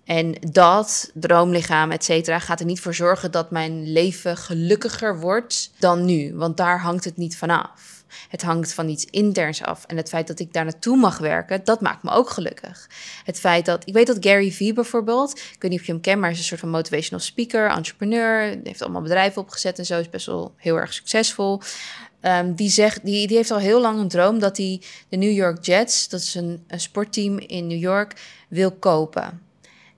En 0.05 0.35
dat 0.51 1.11
droomlichaam, 1.13 1.91
et 1.91 2.03
cetera, 2.03 2.39
gaat 2.39 2.59
er 2.59 2.65
niet 2.65 2.79
voor 2.79 2.93
zorgen 2.93 3.31
dat 3.31 3.51
mijn 3.51 3.91
leven 3.91 4.37
gelukkiger 4.37 5.19
wordt 5.19 5.71
dan 5.79 6.05
nu. 6.05 6.35
Want 6.35 6.57
daar 6.57 6.81
hangt 6.81 7.03
het 7.03 7.17
niet 7.17 7.37
vanaf. 7.37 8.03
Het 8.29 8.41
hangt 8.41 8.73
van 8.73 8.89
iets 8.89 9.05
interns 9.05 9.63
af. 9.63 9.85
En 9.85 9.97
het 9.97 10.09
feit 10.09 10.27
dat 10.27 10.39
ik 10.39 10.53
daar 10.53 10.63
naartoe 10.63 10.97
mag 10.97 11.17
werken, 11.17 11.61
dat 11.63 11.81
maakt 11.81 12.03
me 12.03 12.11
ook 12.11 12.29
gelukkig. 12.29 12.89
Het 13.23 13.39
feit 13.39 13.65
dat, 13.65 13.87
ik 13.87 13.93
weet 13.93 14.07
dat 14.07 14.17
Gary 14.19 14.51
Vee 14.51 14.73
bijvoorbeeld, 14.73 15.39
ik 15.39 15.61
weet 15.61 15.71
niet 15.71 15.79
of 15.79 15.85
je 15.85 15.91
hem 15.91 16.01
kent, 16.01 16.15
maar 16.15 16.29
hij 16.29 16.33
is 16.33 16.39
een 16.39 16.47
soort 16.47 16.59
van 16.59 16.69
motivational 16.69 17.23
speaker, 17.23 17.69
entrepreneur, 17.69 18.59
heeft 18.63 18.81
allemaal 18.81 19.01
bedrijven 19.01 19.41
opgezet 19.41 19.79
en 19.79 19.85
zo, 19.85 19.99
is 19.99 20.09
best 20.09 20.25
wel 20.25 20.53
heel 20.57 20.75
erg 20.75 20.93
succesvol. 20.93 21.61
Um, 22.21 22.53
die, 22.55 22.69
zegt, 22.69 23.05
die, 23.05 23.27
die 23.27 23.37
heeft 23.37 23.51
al 23.51 23.57
heel 23.57 23.81
lang 23.81 23.99
een 23.99 24.07
droom 24.07 24.39
dat 24.39 24.57
hij 24.57 24.81
de 25.09 25.17
New 25.17 25.31
York 25.31 25.65
Jets, 25.65 26.09
dat 26.09 26.19
is 26.19 26.35
een, 26.35 26.63
een 26.67 26.79
sportteam 26.79 27.39
in 27.39 27.67
New 27.67 27.79
York, 27.79 28.21
wil 28.47 28.71
kopen. 28.71 29.41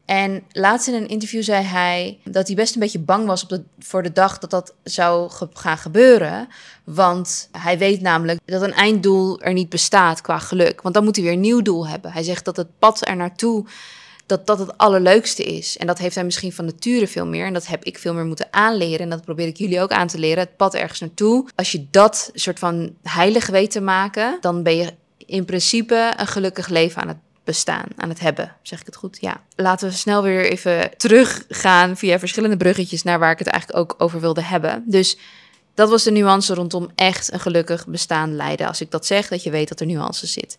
En 0.07 0.43
laatst 0.51 0.87
in 0.87 0.93
een 0.93 1.07
interview 1.07 1.43
zei 1.43 1.63
hij 1.63 2.19
dat 2.23 2.47
hij 2.47 2.55
best 2.55 2.73
een 2.73 2.79
beetje 2.79 2.99
bang 2.99 3.25
was 3.25 3.45
op 3.45 3.61
voor 3.79 4.03
de 4.03 4.11
dag 4.11 4.37
dat 4.37 4.49
dat 4.49 4.73
zou 4.83 5.31
gaan 5.53 5.77
gebeuren. 5.77 6.47
Want 6.83 7.49
hij 7.51 7.77
weet 7.77 8.01
namelijk 8.01 8.39
dat 8.45 8.61
een 8.61 8.73
einddoel 8.73 9.41
er 9.41 9.53
niet 9.53 9.69
bestaat 9.69 10.21
qua 10.21 10.39
geluk. 10.39 10.81
Want 10.81 10.93
dan 10.95 11.03
moet 11.03 11.15
hij 11.15 11.25
weer 11.25 11.33
een 11.33 11.39
nieuw 11.39 11.61
doel 11.61 11.87
hebben. 11.87 12.11
Hij 12.11 12.23
zegt 12.23 12.45
dat 12.45 12.57
het 12.57 12.79
pad 12.79 13.07
er 13.07 13.15
naartoe 13.15 13.65
dat 14.25 14.47
dat 14.47 14.59
het 14.59 14.77
allerleukste 14.77 15.43
is. 15.43 15.77
En 15.77 15.87
dat 15.87 15.97
heeft 15.97 16.15
hij 16.15 16.23
misschien 16.23 16.53
van 16.53 16.65
nature 16.65 17.07
veel 17.07 17.25
meer. 17.25 17.45
En 17.45 17.53
dat 17.53 17.67
heb 17.67 17.83
ik 17.83 17.97
veel 17.97 18.13
meer 18.13 18.25
moeten 18.25 18.47
aanleren. 18.51 18.99
En 18.99 19.09
dat 19.09 19.25
probeer 19.25 19.47
ik 19.47 19.57
jullie 19.57 19.81
ook 19.81 19.91
aan 19.91 20.07
te 20.07 20.19
leren. 20.19 20.43
Het 20.43 20.57
pad 20.57 20.75
ergens 20.75 20.99
naartoe. 20.99 21.47
Als 21.55 21.71
je 21.71 21.87
dat 21.91 22.31
soort 22.33 22.59
van 22.59 22.95
heilig 23.03 23.47
weet 23.47 23.71
te 23.71 23.81
maken, 23.81 24.37
dan 24.41 24.63
ben 24.63 24.75
je 24.75 24.93
in 25.25 25.45
principe 25.45 26.13
een 26.17 26.27
gelukkig 26.27 26.67
leven 26.67 27.01
aan 27.01 27.07
het 27.07 27.17
bestaan, 27.47 27.85
aan 27.95 28.09
het 28.09 28.19
hebben. 28.19 28.55
Zeg 28.61 28.79
ik 28.79 28.85
het 28.85 28.95
goed? 28.95 29.17
Ja. 29.21 29.41
Laten 29.55 29.89
we 29.89 29.95
snel 29.95 30.23
weer 30.23 30.51
even 30.51 30.97
teruggaan 30.97 31.97
via 31.97 32.19
verschillende 32.19 32.57
bruggetjes 32.57 33.03
naar 33.03 33.19
waar 33.19 33.31
ik 33.31 33.39
het 33.39 33.47
eigenlijk 33.47 33.79
ook 33.81 33.95
over 33.97 34.19
wilde 34.19 34.41
hebben. 34.41 34.83
Dus 34.85 35.17
dat 35.73 35.89
was 35.89 36.03
de 36.03 36.11
nuance 36.11 36.53
rondom 36.53 36.89
echt 36.95 37.33
een 37.33 37.39
gelukkig 37.39 37.87
bestaan 37.87 38.35
leiden. 38.35 38.67
Als 38.67 38.81
ik 38.81 38.91
dat 38.91 39.05
zeg, 39.05 39.27
dat 39.27 39.43
je 39.43 39.49
weet 39.49 39.69
dat 39.69 39.79
er 39.79 39.85
nuance 39.85 40.27
zit. 40.27 40.55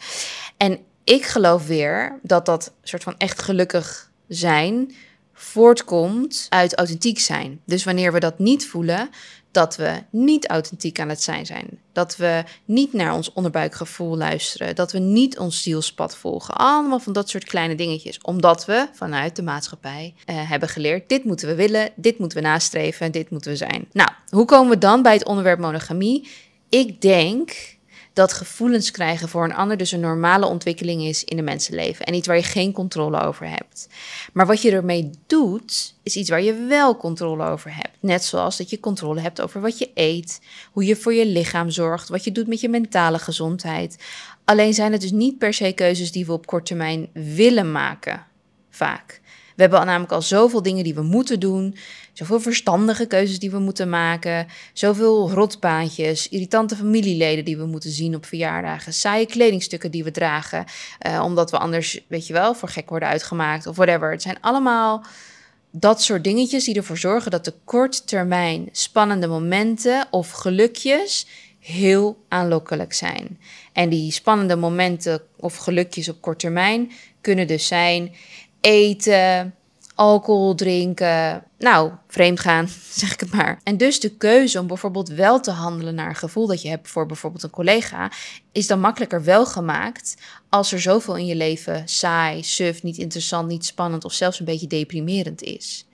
En 0.56 0.78
ik 1.04 1.24
geloof 1.24 1.66
weer 1.66 2.18
dat 2.22 2.46
dat 2.46 2.72
soort 2.82 3.02
van 3.02 3.14
echt 3.18 3.42
gelukkig 3.42 4.10
zijn 4.28 4.94
voortkomt 5.32 6.46
uit 6.48 6.76
authentiek 6.76 7.18
zijn. 7.18 7.60
Dus 7.66 7.84
wanneer 7.84 8.12
we 8.12 8.20
dat 8.20 8.38
niet 8.38 8.66
voelen, 8.66 9.10
dat 9.58 9.76
we 9.76 10.02
niet 10.10 10.48
authentiek 10.48 11.00
aan 11.00 11.08
het 11.08 11.22
zijn 11.22 11.46
zijn. 11.46 11.80
Dat 11.92 12.16
we 12.16 12.44
niet 12.64 12.92
naar 12.92 13.14
ons 13.14 13.32
onderbuikgevoel 13.32 14.16
luisteren. 14.16 14.74
Dat 14.74 14.92
we 14.92 14.98
niet 14.98 15.38
ons 15.38 15.62
zielspad 15.62 16.16
volgen. 16.16 16.54
Allemaal 16.54 16.98
van 16.98 17.12
dat 17.12 17.28
soort 17.28 17.44
kleine 17.44 17.74
dingetjes. 17.74 18.20
Omdat 18.20 18.64
we 18.64 18.88
vanuit 18.92 19.36
de 19.36 19.42
maatschappij 19.42 20.14
uh, 20.26 20.50
hebben 20.50 20.68
geleerd: 20.68 21.08
dit 21.08 21.24
moeten 21.24 21.48
we 21.48 21.54
willen, 21.54 21.90
dit 21.96 22.18
moeten 22.18 22.38
we 22.38 22.44
nastreven, 22.44 23.12
dit 23.12 23.30
moeten 23.30 23.50
we 23.50 23.56
zijn. 23.56 23.88
Nou, 23.92 24.10
hoe 24.28 24.44
komen 24.44 24.70
we 24.70 24.78
dan 24.78 25.02
bij 25.02 25.12
het 25.12 25.26
onderwerp 25.26 25.58
monogamie? 25.58 26.28
Ik 26.68 27.00
denk 27.00 27.76
dat 28.18 28.32
gevoelens 28.32 28.90
krijgen 28.90 29.28
voor 29.28 29.44
een 29.44 29.54
ander 29.54 29.76
dus 29.76 29.92
een 29.92 30.00
normale 30.00 30.46
ontwikkeling 30.46 31.02
is 31.02 31.24
in 31.24 31.38
een 31.38 31.44
mensenleven 31.44 32.06
en 32.06 32.14
iets 32.14 32.26
waar 32.26 32.36
je 32.36 32.42
geen 32.42 32.72
controle 32.72 33.20
over 33.20 33.48
hebt. 33.48 33.88
Maar 34.32 34.46
wat 34.46 34.62
je 34.62 34.70
ermee 34.70 35.10
doet, 35.26 35.94
is 36.02 36.16
iets 36.16 36.30
waar 36.30 36.42
je 36.42 36.54
wel 36.54 36.96
controle 36.96 37.44
over 37.44 37.74
hebt. 37.74 37.96
Net 38.00 38.24
zoals 38.24 38.56
dat 38.56 38.70
je 38.70 38.80
controle 38.80 39.20
hebt 39.20 39.40
over 39.40 39.60
wat 39.60 39.78
je 39.78 39.90
eet, 39.94 40.40
hoe 40.72 40.84
je 40.84 40.96
voor 40.96 41.14
je 41.14 41.26
lichaam 41.26 41.70
zorgt, 41.70 42.08
wat 42.08 42.24
je 42.24 42.32
doet 42.32 42.46
met 42.46 42.60
je 42.60 42.68
mentale 42.68 43.18
gezondheid. 43.18 44.04
Alleen 44.44 44.74
zijn 44.74 44.92
het 44.92 45.00
dus 45.00 45.12
niet 45.12 45.38
per 45.38 45.54
se 45.54 45.72
keuzes 45.72 46.12
die 46.12 46.26
we 46.26 46.32
op 46.32 46.46
korte 46.46 46.64
termijn 46.64 47.08
willen 47.12 47.72
maken, 47.72 48.26
vaak. 48.70 49.20
We 49.58 49.64
hebben 49.64 49.86
namelijk 49.86 50.12
al 50.12 50.22
zoveel 50.22 50.62
dingen 50.62 50.84
die 50.84 50.94
we 50.94 51.02
moeten 51.02 51.40
doen. 51.40 51.76
Zoveel 52.18 52.40
verstandige 52.40 53.06
keuzes 53.06 53.38
die 53.38 53.50
we 53.50 53.58
moeten 53.58 53.88
maken. 53.88 54.46
Zoveel 54.72 55.30
rotbaantjes, 55.30 56.28
irritante 56.28 56.76
familieleden 56.76 57.44
die 57.44 57.56
we 57.56 57.66
moeten 57.66 57.90
zien 57.90 58.14
op 58.14 58.26
verjaardagen. 58.26 58.92
Saaie 58.92 59.26
kledingstukken 59.26 59.90
die 59.90 60.04
we 60.04 60.10
dragen. 60.10 60.64
Uh, 61.06 61.22
omdat 61.24 61.50
we 61.50 61.58
anders, 61.58 62.00
weet 62.08 62.26
je 62.26 62.32
wel, 62.32 62.54
voor 62.54 62.68
gek 62.68 62.88
worden 62.88 63.08
uitgemaakt 63.08 63.66
of 63.66 63.76
whatever. 63.76 64.10
Het 64.10 64.22
zijn 64.22 64.40
allemaal 64.40 65.04
dat 65.70 66.02
soort 66.02 66.24
dingetjes 66.24 66.64
die 66.64 66.74
ervoor 66.74 66.98
zorgen 66.98 67.30
dat 67.30 67.44
de 67.44 67.54
korttermijn 67.64 68.68
spannende 68.72 69.26
momenten 69.26 70.06
of 70.10 70.30
gelukjes 70.30 71.26
heel 71.58 72.24
aanlokkelijk 72.28 72.92
zijn. 72.92 73.40
En 73.72 73.88
die 73.88 74.12
spannende 74.12 74.56
momenten 74.56 75.22
of 75.36 75.56
gelukjes 75.56 76.08
op 76.08 76.20
korte 76.20 76.38
termijn 76.38 76.92
kunnen 77.20 77.46
dus 77.46 77.66
zijn 77.66 78.14
eten, 78.60 79.54
alcohol 79.98 80.54
drinken, 80.54 81.44
nou, 81.58 81.92
vreemd 82.08 82.40
gaan, 82.40 82.68
zeg 82.90 83.12
ik 83.12 83.20
het 83.20 83.32
maar. 83.32 83.60
En 83.62 83.76
dus 83.76 84.00
de 84.00 84.16
keuze 84.16 84.60
om 84.60 84.66
bijvoorbeeld 84.66 85.08
wel 85.08 85.40
te 85.40 85.50
handelen 85.50 85.94
naar 85.94 86.08
een 86.08 86.14
gevoel 86.14 86.46
dat 86.46 86.62
je 86.62 86.68
hebt 86.68 86.88
voor 86.88 87.06
bijvoorbeeld 87.06 87.42
een 87.42 87.50
collega, 87.50 88.10
is 88.52 88.66
dan 88.66 88.80
makkelijker 88.80 89.24
wel 89.24 89.46
gemaakt 89.46 90.16
als 90.48 90.72
er 90.72 90.80
zoveel 90.80 91.16
in 91.16 91.26
je 91.26 91.36
leven 91.36 91.82
saai, 91.88 92.44
suf, 92.44 92.82
niet 92.82 92.98
interessant, 92.98 93.48
niet 93.48 93.64
spannend 93.64 94.04
of 94.04 94.12
zelfs 94.12 94.38
een 94.38 94.44
beetje 94.44 94.66
deprimerend 94.66 95.42
is. 95.42 95.86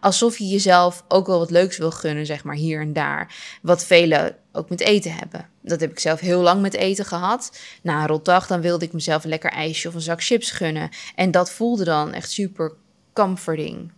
Alsof 0.00 0.38
je 0.38 0.48
jezelf 0.48 1.04
ook 1.08 1.26
wel 1.26 1.38
wat 1.38 1.50
leuks 1.50 1.78
wil 1.78 1.90
gunnen, 1.90 2.26
zeg 2.26 2.44
maar 2.44 2.54
hier 2.54 2.80
en 2.80 2.92
daar. 2.92 3.34
Wat 3.62 3.84
velen 3.84 4.36
ook 4.52 4.68
met 4.68 4.80
eten 4.80 5.12
hebben. 5.12 5.48
Dat 5.62 5.80
heb 5.80 5.90
ik 5.90 5.98
zelf 5.98 6.20
heel 6.20 6.40
lang 6.40 6.60
met 6.60 6.74
eten 6.74 7.04
gehad. 7.04 7.58
Na 7.82 8.00
een 8.00 8.06
rotdag 8.06 8.46
dan 8.46 8.60
wilde 8.60 8.84
ik 8.84 8.92
mezelf 8.92 9.24
een 9.24 9.30
lekker 9.30 9.50
ijsje 9.50 9.88
of 9.88 9.94
een 9.94 10.00
zak 10.00 10.22
chips 10.22 10.50
gunnen. 10.50 10.90
En 11.14 11.30
dat 11.30 11.50
voelde 11.50 11.84
dan 11.84 12.12
echt 12.12 12.30
super 12.30 12.72
comforting. 13.12 13.92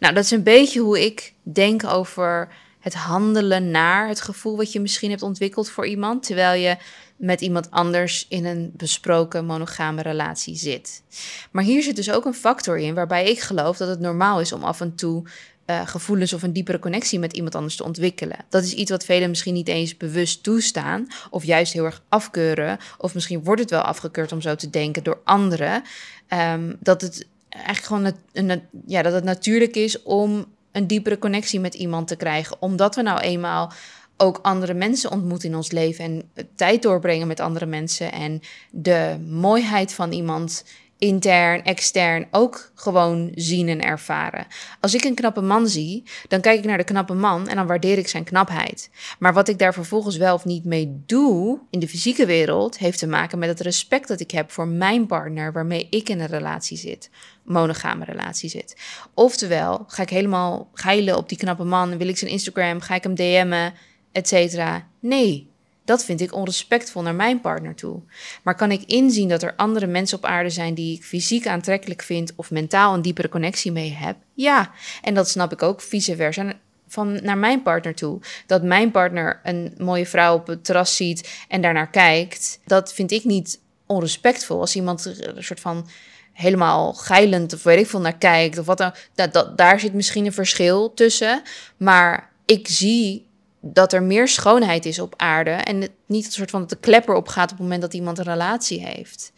Nou, 0.00 0.14
dat 0.14 0.24
is 0.24 0.30
een 0.30 0.42
beetje 0.42 0.80
hoe 0.80 1.04
ik 1.04 1.32
denk 1.42 1.84
over 1.84 2.48
het 2.80 2.94
handelen 2.94 3.70
naar 3.70 4.08
het 4.08 4.20
gevoel 4.20 4.56
wat 4.56 4.72
je 4.72 4.80
misschien 4.80 5.10
hebt 5.10 5.22
ontwikkeld 5.22 5.70
voor 5.70 5.86
iemand, 5.86 6.26
terwijl 6.26 6.60
je 6.60 6.76
met 7.16 7.40
iemand 7.40 7.70
anders 7.70 8.26
in 8.28 8.44
een 8.44 8.70
besproken 8.76 9.44
monogame 9.44 10.02
relatie 10.02 10.56
zit. 10.56 11.02
Maar 11.50 11.64
hier 11.64 11.82
zit 11.82 11.96
dus 11.96 12.10
ook 12.10 12.24
een 12.24 12.34
factor 12.34 12.78
in 12.78 12.94
waarbij 12.94 13.30
ik 13.30 13.40
geloof 13.40 13.76
dat 13.76 13.88
het 13.88 14.00
normaal 14.00 14.40
is 14.40 14.52
om 14.52 14.64
af 14.64 14.80
en 14.80 14.94
toe 14.94 15.24
uh, 15.66 15.86
gevoelens 15.86 16.32
of 16.32 16.42
een 16.42 16.52
diepere 16.52 16.78
connectie 16.78 17.18
met 17.18 17.32
iemand 17.32 17.54
anders 17.54 17.76
te 17.76 17.84
ontwikkelen. 17.84 18.36
Dat 18.48 18.64
is 18.64 18.72
iets 18.72 18.90
wat 18.90 19.04
velen 19.04 19.28
misschien 19.28 19.54
niet 19.54 19.68
eens 19.68 19.96
bewust 19.96 20.42
toestaan, 20.42 21.06
of 21.30 21.44
juist 21.44 21.72
heel 21.72 21.84
erg 21.84 22.02
afkeuren, 22.08 22.78
of 22.98 23.14
misschien 23.14 23.44
wordt 23.44 23.60
het 23.60 23.70
wel 23.70 23.80
afgekeurd 23.80 24.32
om 24.32 24.40
zo 24.40 24.54
te 24.54 24.70
denken 24.70 25.02
door 25.02 25.20
anderen. 25.24 25.82
Um, 26.28 26.76
dat 26.80 27.00
het 27.00 27.26
eigenlijk 27.48 27.86
gewoon 27.86 28.62
ja, 28.86 29.02
dat 29.02 29.12
het 29.12 29.24
natuurlijk 29.24 29.74
is 29.76 30.02
om 30.02 30.44
een 30.72 30.86
diepere 30.86 31.18
connectie 31.18 31.60
met 31.60 31.74
iemand 31.74 32.08
te 32.08 32.16
krijgen, 32.16 32.56
omdat 32.60 32.94
we 32.94 33.02
nou 33.02 33.20
eenmaal 33.20 33.72
ook 34.16 34.38
andere 34.42 34.74
mensen 34.74 35.10
ontmoeten 35.10 35.48
in 35.48 35.56
ons 35.56 35.70
leven 35.70 36.04
en 36.04 36.30
tijd 36.54 36.82
doorbrengen 36.82 37.26
met 37.26 37.40
andere 37.40 37.66
mensen 37.66 38.12
en 38.12 38.40
de 38.70 39.16
mooiheid 39.28 39.92
van 39.92 40.12
iemand 40.12 40.64
intern, 40.98 41.64
extern 41.64 42.26
ook 42.30 42.70
gewoon 42.74 43.32
zien 43.34 43.68
en 43.68 43.82
ervaren. 43.82 44.46
Als 44.80 44.94
ik 44.94 45.04
een 45.04 45.14
knappe 45.14 45.40
man 45.40 45.68
zie, 45.68 46.02
dan 46.28 46.40
kijk 46.40 46.58
ik 46.58 46.64
naar 46.64 46.78
de 46.78 46.84
knappe 46.84 47.14
man 47.14 47.48
en 47.48 47.56
dan 47.56 47.66
waardeer 47.66 47.98
ik 47.98 48.08
zijn 48.08 48.24
knapheid. 48.24 48.90
Maar 49.18 49.32
wat 49.32 49.48
ik 49.48 49.58
daar 49.58 49.74
vervolgens 49.74 50.16
wel 50.16 50.34
of 50.34 50.44
niet 50.44 50.64
mee 50.64 51.02
doe 51.06 51.58
in 51.70 51.80
de 51.80 51.88
fysieke 51.88 52.26
wereld, 52.26 52.78
heeft 52.78 52.98
te 52.98 53.06
maken 53.06 53.38
met 53.38 53.48
het 53.48 53.60
respect 53.60 54.08
dat 54.08 54.20
ik 54.20 54.30
heb 54.30 54.50
voor 54.50 54.68
mijn 54.68 55.06
partner 55.06 55.52
waarmee 55.52 55.86
ik 55.90 56.08
in 56.08 56.20
een 56.20 56.26
relatie 56.26 56.76
zit. 56.76 57.10
Monogame 57.46 58.04
relatie 58.04 58.48
zit. 58.48 58.76
Oftewel, 59.14 59.84
ga 59.86 60.02
ik 60.02 60.10
helemaal 60.10 60.70
geilen 60.74 61.16
op 61.16 61.28
die 61.28 61.38
knappe 61.38 61.64
man, 61.64 61.98
wil 61.98 62.08
ik 62.08 62.16
zijn 62.18 62.30
Instagram, 62.30 62.80
ga 62.80 62.94
ik 62.94 63.02
hem 63.02 63.14
DM'en, 63.14 63.74
et 64.12 64.28
cetera. 64.28 64.88
Nee, 65.00 65.50
dat 65.84 66.04
vind 66.04 66.20
ik 66.20 66.34
onrespectvol 66.34 67.02
naar 67.02 67.14
mijn 67.14 67.40
partner 67.40 67.74
toe. 67.74 68.00
Maar 68.42 68.54
kan 68.54 68.70
ik 68.70 68.82
inzien 68.82 69.28
dat 69.28 69.42
er 69.42 69.56
andere 69.56 69.86
mensen 69.86 70.16
op 70.18 70.24
aarde 70.24 70.50
zijn 70.50 70.74
die 70.74 70.96
ik 70.96 71.04
fysiek 71.04 71.46
aantrekkelijk 71.46 72.02
vind 72.02 72.32
of 72.36 72.50
mentaal 72.50 72.94
een 72.94 73.02
diepere 73.02 73.28
connectie 73.28 73.72
mee 73.72 73.92
heb? 73.92 74.16
Ja, 74.34 74.70
en 75.02 75.14
dat 75.14 75.28
snap 75.28 75.52
ik 75.52 75.62
ook 75.62 75.80
vice 75.80 76.16
versa 76.16 76.52
van 76.88 77.22
naar 77.22 77.38
mijn 77.38 77.62
partner 77.62 77.94
toe. 77.94 78.20
Dat 78.46 78.62
mijn 78.62 78.90
partner 78.90 79.40
een 79.42 79.74
mooie 79.78 80.06
vrouw 80.06 80.34
op 80.34 80.46
het 80.46 80.64
terras 80.64 80.96
ziet 80.96 81.44
en 81.48 81.60
daarnaar 81.60 81.90
kijkt, 81.90 82.60
dat 82.64 82.94
vind 82.94 83.10
ik 83.10 83.24
niet 83.24 83.60
onrespectvol. 83.86 84.60
Als 84.60 84.76
iemand 84.76 85.04
een 85.04 85.44
soort 85.44 85.60
van 85.60 85.88
helemaal 86.36 86.92
geilend 86.92 87.52
of 87.54 87.62
weet 87.62 87.78
ik 87.78 87.86
veel 87.86 88.00
naar 88.00 88.18
kijkt 88.18 88.58
of 88.58 88.66
wat 88.66 88.78
dan, 88.78 88.92
dat, 89.14 89.32
dat, 89.32 89.58
daar 89.58 89.80
zit 89.80 89.94
misschien 89.94 90.26
een 90.26 90.32
verschil 90.32 90.94
tussen. 90.94 91.42
Maar 91.76 92.30
ik 92.44 92.68
zie 92.68 93.26
dat 93.60 93.92
er 93.92 94.02
meer 94.02 94.28
schoonheid 94.28 94.86
is 94.86 94.98
op 94.98 95.14
aarde 95.16 95.50
en 95.50 95.80
het 95.80 95.90
niet 96.06 96.26
een 96.26 96.32
soort 96.32 96.50
van 96.50 96.60
dat 96.60 96.70
de 96.70 96.76
klepper 96.76 97.14
opgaat 97.14 97.50
op 97.50 97.50
het 97.50 97.60
moment 97.60 97.80
dat 97.80 97.94
iemand 97.94 98.18
een 98.18 98.24
relatie 98.24 98.86
heeft. 98.86 99.32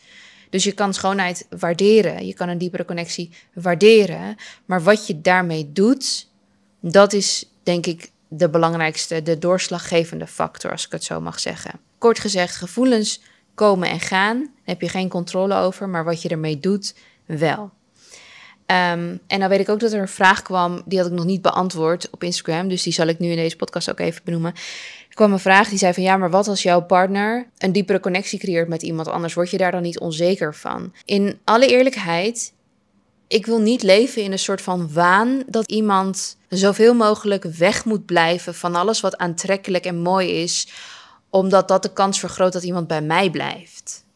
Dus 0.50 0.64
je 0.64 0.72
kan 0.72 0.94
schoonheid 0.94 1.46
waarderen, 1.58 2.26
je 2.26 2.34
kan 2.34 2.48
een 2.48 2.58
diepere 2.58 2.84
connectie 2.84 3.30
waarderen, 3.52 4.36
maar 4.64 4.82
wat 4.82 5.06
je 5.06 5.20
daarmee 5.20 5.72
doet, 5.72 6.28
dat 6.80 7.12
is 7.12 7.50
denk 7.62 7.86
ik 7.86 8.10
de 8.28 8.48
belangrijkste, 8.48 9.22
de 9.22 9.38
doorslaggevende 9.38 10.26
factor, 10.26 10.70
als 10.70 10.86
ik 10.86 10.92
het 10.92 11.04
zo 11.04 11.20
mag 11.20 11.40
zeggen. 11.40 11.80
Kort 11.98 12.18
gezegd, 12.18 12.56
gevoelens 12.56 13.20
komen 13.58 13.88
en 13.88 14.00
gaan, 14.00 14.38
daar 14.38 14.48
heb 14.64 14.80
je 14.80 14.88
geen 14.88 15.08
controle 15.08 15.54
over, 15.54 15.88
maar 15.88 16.04
wat 16.04 16.22
je 16.22 16.28
ermee 16.28 16.60
doet, 16.60 16.94
wel. 17.26 17.70
Um, 18.70 19.20
en 19.26 19.40
dan 19.40 19.48
weet 19.48 19.60
ik 19.60 19.68
ook 19.68 19.80
dat 19.80 19.92
er 19.92 20.00
een 20.00 20.08
vraag 20.08 20.42
kwam, 20.42 20.82
die 20.84 20.98
had 20.98 21.06
ik 21.06 21.12
nog 21.12 21.24
niet 21.24 21.42
beantwoord 21.42 22.10
op 22.10 22.22
Instagram, 22.22 22.68
dus 22.68 22.82
die 22.82 22.92
zal 22.92 23.06
ik 23.06 23.18
nu 23.18 23.30
in 23.30 23.36
deze 23.36 23.56
podcast 23.56 23.90
ook 23.90 23.98
even 23.98 24.20
benoemen. 24.24 24.52
Er 25.08 25.14
kwam 25.14 25.32
een 25.32 25.38
vraag 25.38 25.68
die 25.68 25.78
zei 25.78 25.94
van 25.94 26.02
ja, 26.02 26.16
maar 26.16 26.30
wat 26.30 26.48
als 26.48 26.62
jouw 26.62 26.80
partner 26.80 27.48
een 27.58 27.72
diepere 27.72 28.00
connectie 28.00 28.38
creëert 28.38 28.68
met 28.68 28.82
iemand 28.82 29.08
anders, 29.08 29.34
word 29.34 29.50
je 29.50 29.56
daar 29.56 29.70
dan 29.70 29.82
niet 29.82 29.98
onzeker 29.98 30.54
van? 30.54 30.92
In 31.04 31.38
alle 31.44 31.66
eerlijkheid, 31.66 32.52
ik 33.28 33.46
wil 33.46 33.60
niet 33.60 33.82
leven 33.82 34.22
in 34.22 34.32
een 34.32 34.38
soort 34.38 34.62
van 34.62 34.92
waan 34.92 35.42
dat 35.46 35.70
iemand 35.70 36.36
zoveel 36.48 36.94
mogelijk 36.94 37.44
weg 37.44 37.84
moet 37.84 38.06
blijven 38.06 38.54
van 38.54 38.74
alles 38.74 39.00
wat 39.00 39.16
aantrekkelijk 39.16 39.84
en 39.84 39.98
mooi 39.98 40.42
is, 40.42 40.68
omdat 41.30 41.68
dat 41.68 41.82
de 41.82 41.92
kans 41.92 42.18
vergroot 42.18 42.52
dat 42.52 42.62
iemand 42.62 42.86
bij 42.86 43.02
mij 43.02 43.30
blijft. 43.30 44.06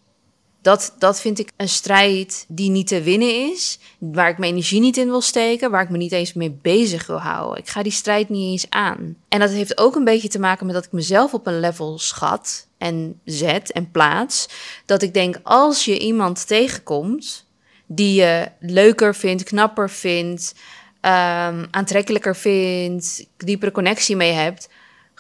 Dat, 0.63 0.95
dat 0.99 1.21
vind 1.21 1.39
ik 1.39 1.51
een 1.57 1.69
strijd 1.69 2.45
die 2.49 2.71
niet 2.71 2.87
te 2.87 3.03
winnen 3.03 3.51
is. 3.51 3.79
Waar 3.99 4.29
ik 4.29 4.39
mijn 4.39 4.53
energie 4.53 4.81
niet 4.81 4.97
in 4.97 5.07
wil 5.09 5.21
steken. 5.21 5.71
Waar 5.71 5.83
ik 5.83 5.91
me 5.91 5.97
niet 5.97 6.13
eens 6.13 6.33
mee 6.33 6.59
bezig 6.63 7.07
wil 7.07 7.21
houden. 7.21 7.59
Ik 7.59 7.69
ga 7.69 7.83
die 7.83 7.93
strijd 7.93 8.29
niet 8.29 8.51
eens 8.51 8.71
aan. 8.71 9.17
En 9.29 9.41
dat 9.41 9.51
heeft 9.51 9.79
ook 9.79 9.95
een 9.95 10.05
beetje 10.05 10.29
te 10.29 10.39
maken 10.39 10.67
met 10.67 10.75
dat 10.75 10.85
ik 10.85 10.93
mezelf 10.93 11.35
op 11.35 11.47
een 11.47 11.61
level 11.61 11.99
schat. 11.99 12.67
En 12.79 13.21
zet 13.25 13.73
en 13.73 13.91
plaats. 13.91 14.49
Dat 14.87 15.03
ik 15.03 15.15
denk, 15.15 15.41
als 15.43 15.85
je 15.85 15.99
iemand 15.99 16.47
tegenkomt 16.47 17.47
die 17.87 18.15
je 18.15 18.49
leuker 18.61 19.15
vindt, 19.15 19.43
knapper 19.43 19.91
vindt, 19.91 20.55
ehm, 21.01 21.67
aantrekkelijker 21.71 22.37
vindt, 22.37 23.27
diepere 23.37 23.71
connectie 23.71 24.17
mee 24.17 24.33
hebt, 24.33 24.69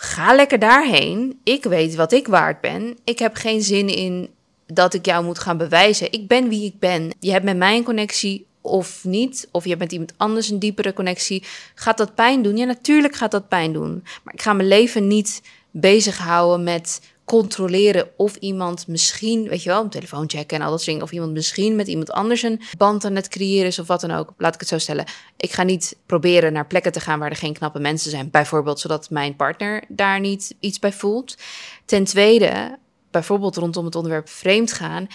ga 0.04 0.35
lekker 0.35 0.59
daarheen. 0.59 1.40
Ik 1.44 1.64
weet 1.64 1.94
wat 1.94 2.12
ik 2.12 2.26
waard 2.26 2.61
ben. 2.61 2.99
Ik 3.04 3.18
heb 3.18 3.35
geen 3.35 3.62
zin 3.62 3.88
in 3.88 4.30
dat 4.66 4.94
ik 4.94 5.06
jou 5.06 5.25
moet 5.25 5.38
gaan 5.38 5.56
bewijzen. 5.56 6.12
Ik 6.12 6.28
ben 6.28 6.49
wie 6.49 6.64
ik 6.64 6.78
ben. 6.78 7.11
Je 7.21 7.30
hebt 7.30 7.44
met 7.44 7.56
mij 7.56 7.76
een 7.76 7.85
connectie 7.85 8.47
of 8.61 9.04
niet, 9.04 9.49
of 9.50 9.62
je 9.62 9.68
hebt 9.68 9.80
met 9.80 9.92
iemand 9.92 10.12
anders 10.16 10.49
een 10.49 10.59
diepere 10.59 10.92
connectie. 10.92 11.44
Gaat 11.75 11.99
dat 11.99 12.14
pijn 12.14 12.42
doen? 12.42 12.56
Ja, 12.56 12.64
natuurlijk 12.64 13.14
gaat 13.14 13.30
dat 13.30 13.49
pijn 13.49 13.73
doen. 13.73 14.04
Maar 14.25 14.35
ik 14.35 14.42
ga 14.42 14.52
mijn 14.52 14.68
leven 14.68 15.06
niet 15.06 15.42
bezighouden 15.71 16.64
met 16.64 17.00
controleren 17.25 18.09
of 18.17 18.37
iemand 18.37 18.87
misschien, 18.87 19.49
weet 19.49 19.62
je 19.62 19.69
wel, 19.69 19.83
een 19.83 19.91
telefoon 19.91 20.31
checken 20.31 20.59
en 20.59 20.64
al 20.64 20.71
dat 20.71 20.85
dingen, 20.85 21.02
of 21.02 21.12
iemand 21.12 21.33
misschien 21.33 21.76
met 21.76 21.87
iemand 21.87 22.11
anders 22.11 22.43
een 22.43 22.61
band 22.79 23.05
aan 23.05 23.14
het 23.14 23.29
creëren 23.29 23.67
is 23.67 23.79
of 23.79 23.87
wat 23.87 24.00
dan 24.00 24.11
ook. 24.11 24.33
Laat 24.37 24.55
ik 24.55 24.61
het 24.61 24.69
zo 24.69 24.79
stellen. 24.79 25.05
Ik 25.37 25.52
ga 25.52 25.62
niet 25.62 25.97
proberen 26.07 26.52
naar 26.52 26.67
plekken 26.67 26.93
te 26.93 27.00
gaan 27.00 27.19
waar 27.19 27.31
er 27.31 27.37
geen 27.37 27.52
knappe 27.52 27.79
mensen 27.79 28.11
zijn, 28.11 28.31
bijvoorbeeld 28.31 28.81
zodat 28.81 29.11
mijn 29.11 29.37
partner 29.37 29.85
daar 29.88 30.21
niet 30.21 30.55
iets 30.61 30.79
bij 30.79 30.93
voelt. 30.93 31.37
Ten 31.85 32.05
tweede, 32.05 32.79
bijvoorbeeld 33.11 33.57
rondom 33.57 33.85
het 33.85 33.95
onderwerp 33.95 34.29
vreemd 34.29 34.73
gaan. 34.73 35.07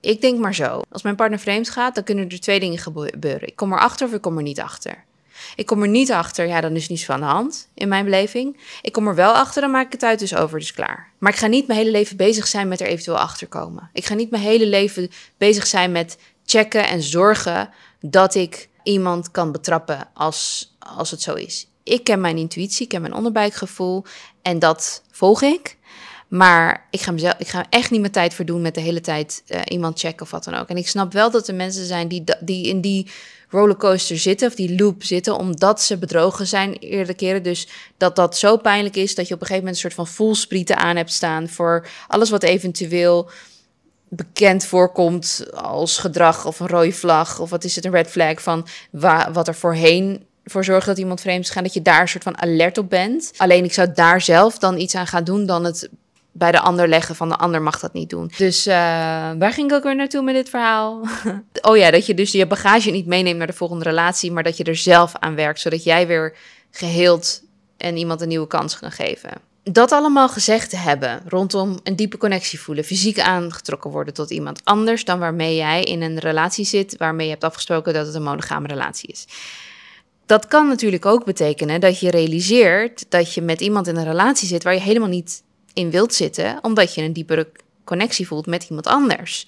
Ik 0.00 0.20
denk 0.20 0.38
maar 0.38 0.54
zo. 0.54 0.80
Als 0.90 1.02
mijn 1.02 1.16
partner 1.16 1.38
vreemd 1.38 1.70
gaat, 1.70 1.94
dan 1.94 2.04
kunnen 2.04 2.28
er 2.28 2.40
twee 2.40 2.60
dingen 2.60 2.78
gebeuren. 2.78 3.48
Ik 3.48 3.56
kom 3.56 3.72
erachter 3.72 4.06
of 4.06 4.12
ik 4.12 4.20
kom 4.20 4.36
er 4.36 4.42
niet 4.42 4.60
achter. 4.60 5.04
Ik 5.56 5.66
kom 5.66 5.82
er 5.82 5.88
niet 5.88 6.12
achter, 6.12 6.46
ja, 6.46 6.60
dan 6.60 6.76
is 6.76 6.88
niets 6.88 7.04
van 7.04 7.20
de 7.20 7.26
hand 7.26 7.68
in 7.74 7.88
mijn 7.88 8.04
beleving. 8.04 8.60
Ik 8.82 8.92
kom 8.92 9.08
er 9.08 9.14
wel 9.14 9.32
achter, 9.32 9.62
dan 9.62 9.70
maak 9.70 9.86
ik 9.86 9.92
het 9.92 10.02
uit, 10.02 10.18
dus 10.18 10.34
over, 10.34 10.58
dus 10.58 10.72
klaar. 10.72 11.12
Maar 11.18 11.32
ik 11.32 11.38
ga 11.38 11.46
niet 11.46 11.66
mijn 11.66 11.78
hele 11.78 11.90
leven 11.90 12.16
bezig 12.16 12.46
zijn 12.46 12.68
met 12.68 12.80
er 12.80 12.86
eventueel 12.86 13.18
achter 13.18 13.46
komen. 13.46 13.90
Ik 13.92 14.04
ga 14.04 14.14
niet 14.14 14.30
mijn 14.30 14.42
hele 14.42 14.66
leven 14.66 15.10
bezig 15.36 15.66
zijn 15.66 15.92
met 15.92 16.18
checken 16.44 16.88
en 16.88 17.02
zorgen 17.02 17.70
dat 18.00 18.34
ik 18.34 18.68
iemand 18.82 19.30
kan 19.30 19.52
betrappen 19.52 20.08
als, 20.14 20.72
als 20.78 21.10
het 21.10 21.22
zo 21.22 21.34
is. 21.34 21.66
Ik 21.82 22.04
ken 22.04 22.20
mijn 22.20 22.36
intuïtie, 22.36 22.82
ik 22.82 22.88
ken 22.88 23.00
mijn 23.00 23.14
onderbuikgevoel 23.14 24.04
en 24.42 24.58
dat 24.58 25.02
volg 25.10 25.42
ik. 25.42 25.76
Maar 26.28 26.86
ik 26.90 27.00
ga, 27.00 27.12
mezelf, 27.12 27.34
ik 27.38 27.48
ga 27.48 27.66
echt 27.70 27.90
niet 27.90 28.00
mijn 28.00 28.12
tijd 28.12 28.34
verdoen 28.34 28.62
met 28.62 28.74
de 28.74 28.80
hele 28.80 29.00
tijd 29.00 29.42
uh, 29.46 29.60
iemand 29.68 29.98
checken 29.98 30.22
of 30.22 30.30
wat 30.30 30.44
dan 30.44 30.54
ook. 30.54 30.68
En 30.68 30.76
ik 30.76 30.88
snap 30.88 31.12
wel 31.12 31.30
dat 31.30 31.48
er 31.48 31.54
mensen 31.54 31.86
zijn 31.86 32.08
die, 32.08 32.24
die 32.40 32.66
in 32.66 32.80
die 32.80 33.10
rollercoaster 33.52 34.18
zitten, 34.18 34.48
of 34.48 34.54
die 34.54 34.76
loop 34.78 35.04
zitten, 35.04 35.36
omdat 35.36 35.82
ze 35.82 35.98
bedrogen 35.98 36.46
zijn 36.46 36.72
eerder 36.72 37.14
keren. 37.14 37.42
Dus 37.42 37.68
dat 37.96 38.16
dat 38.16 38.38
zo 38.38 38.56
pijnlijk 38.56 38.96
is 38.96 39.14
dat 39.14 39.28
je 39.28 39.34
op 39.34 39.40
een 39.40 39.46
gegeven 39.46 39.64
moment 39.64 39.84
een 39.84 39.90
soort 39.90 40.08
van 40.08 40.14
voelsprieten 40.14 40.76
aan 40.76 40.96
hebt 40.96 41.12
staan 41.12 41.48
voor 41.48 41.86
alles 42.08 42.30
wat 42.30 42.42
eventueel 42.42 43.30
bekend 44.08 44.64
voorkomt 44.64 45.46
als 45.54 45.98
gedrag 45.98 46.46
of 46.46 46.60
een 46.60 46.68
rode 46.68 46.92
vlag 46.92 47.40
of 47.40 47.50
wat 47.50 47.64
is 47.64 47.76
het, 47.76 47.84
een 47.84 47.92
red 47.92 48.08
flag 48.08 48.42
van 48.42 48.66
wat 49.32 49.48
er 49.48 49.54
voorheen 49.54 50.24
voor 50.44 50.64
zorgt 50.64 50.86
dat 50.86 50.98
iemand 50.98 51.20
vreemd 51.20 51.44
is 51.44 51.50
gaan, 51.50 51.62
dat 51.62 51.74
je 51.74 51.82
daar 51.82 52.00
een 52.00 52.08
soort 52.08 52.22
van 52.22 52.40
alert 52.40 52.78
op 52.78 52.90
bent. 52.90 53.32
Alleen 53.36 53.64
ik 53.64 53.72
zou 53.72 53.92
daar 53.94 54.20
zelf 54.20 54.58
dan 54.58 54.78
iets 54.78 54.94
aan 54.94 55.06
gaan 55.06 55.24
doen 55.24 55.46
dan 55.46 55.64
het 55.64 55.88
bij 56.32 56.52
de 56.52 56.60
ander 56.60 56.88
leggen 56.88 57.14
van 57.14 57.28
de 57.28 57.36
ander 57.36 57.62
mag 57.62 57.80
dat 57.80 57.92
niet 57.92 58.10
doen. 58.10 58.30
Dus 58.36 58.66
uh, 58.66 58.74
waar 59.38 59.52
ging 59.52 59.70
ik 59.70 59.76
ook 59.76 59.82
weer 59.82 59.96
naartoe 59.96 60.22
met 60.22 60.34
dit 60.34 60.48
verhaal? 60.48 61.00
oh 61.68 61.76
ja, 61.76 61.90
dat 61.90 62.06
je 62.06 62.14
dus 62.14 62.32
je 62.32 62.46
bagage 62.46 62.90
niet 62.90 63.06
meeneemt 63.06 63.38
naar 63.38 63.46
de 63.46 63.52
volgende 63.52 63.84
relatie, 63.84 64.32
maar 64.32 64.42
dat 64.42 64.56
je 64.56 64.64
er 64.64 64.76
zelf 64.76 65.12
aan 65.18 65.34
werkt, 65.34 65.60
zodat 65.60 65.84
jij 65.84 66.06
weer 66.06 66.36
geheeld 66.70 67.42
en 67.76 67.96
iemand 67.96 68.20
een 68.20 68.28
nieuwe 68.28 68.46
kans 68.46 68.78
kan 68.78 68.90
geven. 68.90 69.30
Dat 69.64 69.92
allemaal 69.92 70.28
gezegd 70.28 70.70
te 70.70 70.76
hebben 70.76 71.22
rondom 71.28 71.78
een 71.82 71.96
diepe 71.96 72.16
connectie 72.16 72.60
voelen, 72.60 72.84
fysiek 72.84 73.20
aangetrokken 73.20 73.90
worden 73.90 74.14
tot 74.14 74.30
iemand 74.30 74.60
anders 74.64 75.04
dan 75.04 75.18
waarmee 75.18 75.56
jij 75.56 75.82
in 75.82 76.02
een 76.02 76.18
relatie 76.18 76.64
zit, 76.64 76.96
waarmee 76.96 77.26
je 77.26 77.32
hebt 77.32 77.44
afgesproken 77.44 77.94
dat 77.94 78.06
het 78.06 78.14
een 78.14 78.22
monogame 78.22 78.66
relatie 78.66 79.08
is. 79.08 79.26
Dat 80.26 80.46
kan 80.46 80.68
natuurlijk 80.68 81.06
ook 81.06 81.24
betekenen 81.24 81.80
dat 81.80 82.00
je 82.00 82.10
realiseert 82.10 83.04
dat 83.08 83.34
je 83.34 83.42
met 83.42 83.60
iemand 83.60 83.86
in 83.86 83.96
een 83.96 84.04
relatie 84.04 84.48
zit 84.48 84.62
waar 84.62 84.74
je 84.74 84.80
helemaal 84.80 85.08
niet 85.08 85.42
in 85.74 85.90
wilt 85.90 86.14
zitten, 86.14 86.58
omdat 86.62 86.94
je 86.94 87.02
een 87.02 87.12
diepere 87.12 87.48
connectie 87.84 88.26
voelt 88.26 88.46
met 88.46 88.64
iemand 88.68 88.86
anders. 88.86 89.46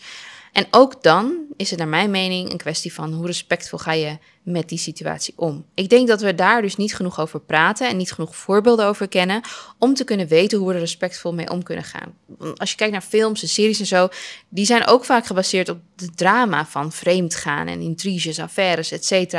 En 0.54 0.66
ook 0.70 1.02
dan 1.02 1.36
is 1.56 1.70
het 1.70 1.78
naar 1.78 1.88
mijn 1.88 2.10
mening 2.10 2.50
een 2.50 2.56
kwestie 2.58 2.92
van 2.92 3.12
hoe 3.12 3.26
respectvol 3.26 3.78
ga 3.78 3.92
je 3.92 4.18
met 4.42 4.68
die 4.68 4.78
situatie 4.78 5.34
om. 5.36 5.64
Ik 5.74 5.88
denk 5.88 6.08
dat 6.08 6.20
we 6.20 6.34
daar 6.34 6.62
dus 6.62 6.76
niet 6.76 6.94
genoeg 6.94 7.20
over 7.20 7.40
praten 7.40 7.88
en 7.88 7.96
niet 7.96 8.12
genoeg 8.12 8.36
voorbeelden 8.36 8.86
over 8.86 9.08
kennen 9.08 9.40
om 9.78 9.94
te 9.94 10.04
kunnen 10.04 10.26
weten 10.26 10.58
hoe 10.58 10.68
we 10.68 10.74
er 10.74 10.80
respectvol 10.80 11.34
mee 11.34 11.50
om 11.50 11.62
kunnen 11.62 11.84
gaan. 11.84 12.14
Als 12.56 12.70
je 12.70 12.76
kijkt 12.76 12.92
naar 12.92 13.02
films 13.02 13.42
en 13.42 13.48
series 13.48 13.80
en 13.80 13.86
zo, 13.86 14.08
die 14.48 14.64
zijn 14.64 14.86
ook 14.86 15.04
vaak 15.04 15.26
gebaseerd 15.26 15.68
op 15.68 15.78
het 15.96 16.16
drama 16.16 16.66
van 16.66 16.92
vreemdgaan 16.92 17.66
en 17.66 17.80
intriges, 17.80 18.38
affaires, 18.38 18.92
etc. 18.92 19.32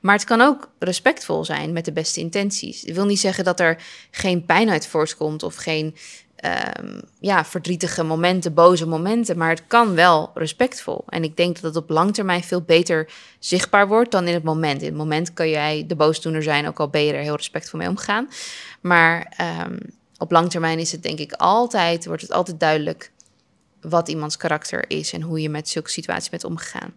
Maar 0.00 0.14
het 0.14 0.24
kan 0.24 0.40
ook 0.40 0.70
respectvol 0.78 1.44
zijn 1.44 1.72
met 1.72 1.84
de 1.84 1.92
beste 1.92 2.20
intenties. 2.20 2.84
Ik 2.84 2.94
wil 2.94 3.06
niet 3.06 3.20
zeggen 3.20 3.44
dat 3.44 3.60
er 3.60 3.82
geen 4.10 4.44
pijn 4.44 4.70
uit 4.70 4.86
voortkomt 4.86 5.42
of 5.42 5.54
geen 5.54 5.94
um, 6.44 7.00
ja, 7.20 7.44
verdrietige 7.44 8.02
momenten, 8.02 8.54
boze 8.54 8.86
momenten. 8.86 9.38
Maar 9.38 9.48
het 9.48 9.62
kan 9.66 9.94
wel 9.94 10.30
respectvol. 10.34 11.04
En 11.08 11.24
ik 11.24 11.36
denk 11.36 11.54
dat 11.54 11.74
het 11.74 11.82
op 11.82 11.90
lang 11.90 12.14
termijn 12.14 12.42
veel 12.42 12.62
beter 12.62 13.10
zichtbaar 13.38 13.88
wordt 13.88 14.10
dan 14.10 14.26
in 14.26 14.34
het 14.34 14.42
moment. 14.42 14.80
In 14.80 14.88
het 14.88 14.96
moment 14.96 15.32
kan 15.32 15.48
jij 15.48 15.84
de 15.86 15.96
boosdoener 15.96 16.42
zijn, 16.42 16.66
ook 16.68 16.80
al 16.80 16.88
ben 16.88 17.04
je 17.04 17.12
er 17.12 17.22
heel 17.22 17.36
respectvol 17.36 17.78
mee 17.78 17.88
omgaan. 17.88 18.28
Maar 18.80 19.32
um, 19.68 19.78
op 20.18 20.30
lang 20.30 20.50
termijn 20.50 20.78
is 20.78 20.92
het 20.92 21.02
denk 21.02 21.18
ik 21.18 21.32
altijd, 21.32 22.06
wordt 22.06 22.22
het 22.22 22.32
altijd 22.32 22.60
duidelijk 22.60 23.10
wat 23.80 24.08
iemands 24.08 24.36
karakter 24.36 24.84
is 24.88 25.12
en 25.12 25.22
hoe 25.22 25.40
je 25.40 25.48
met 25.48 25.68
zulke 25.68 25.90
situaties 25.90 26.28
bent 26.28 26.44
omgegaan. 26.44 26.94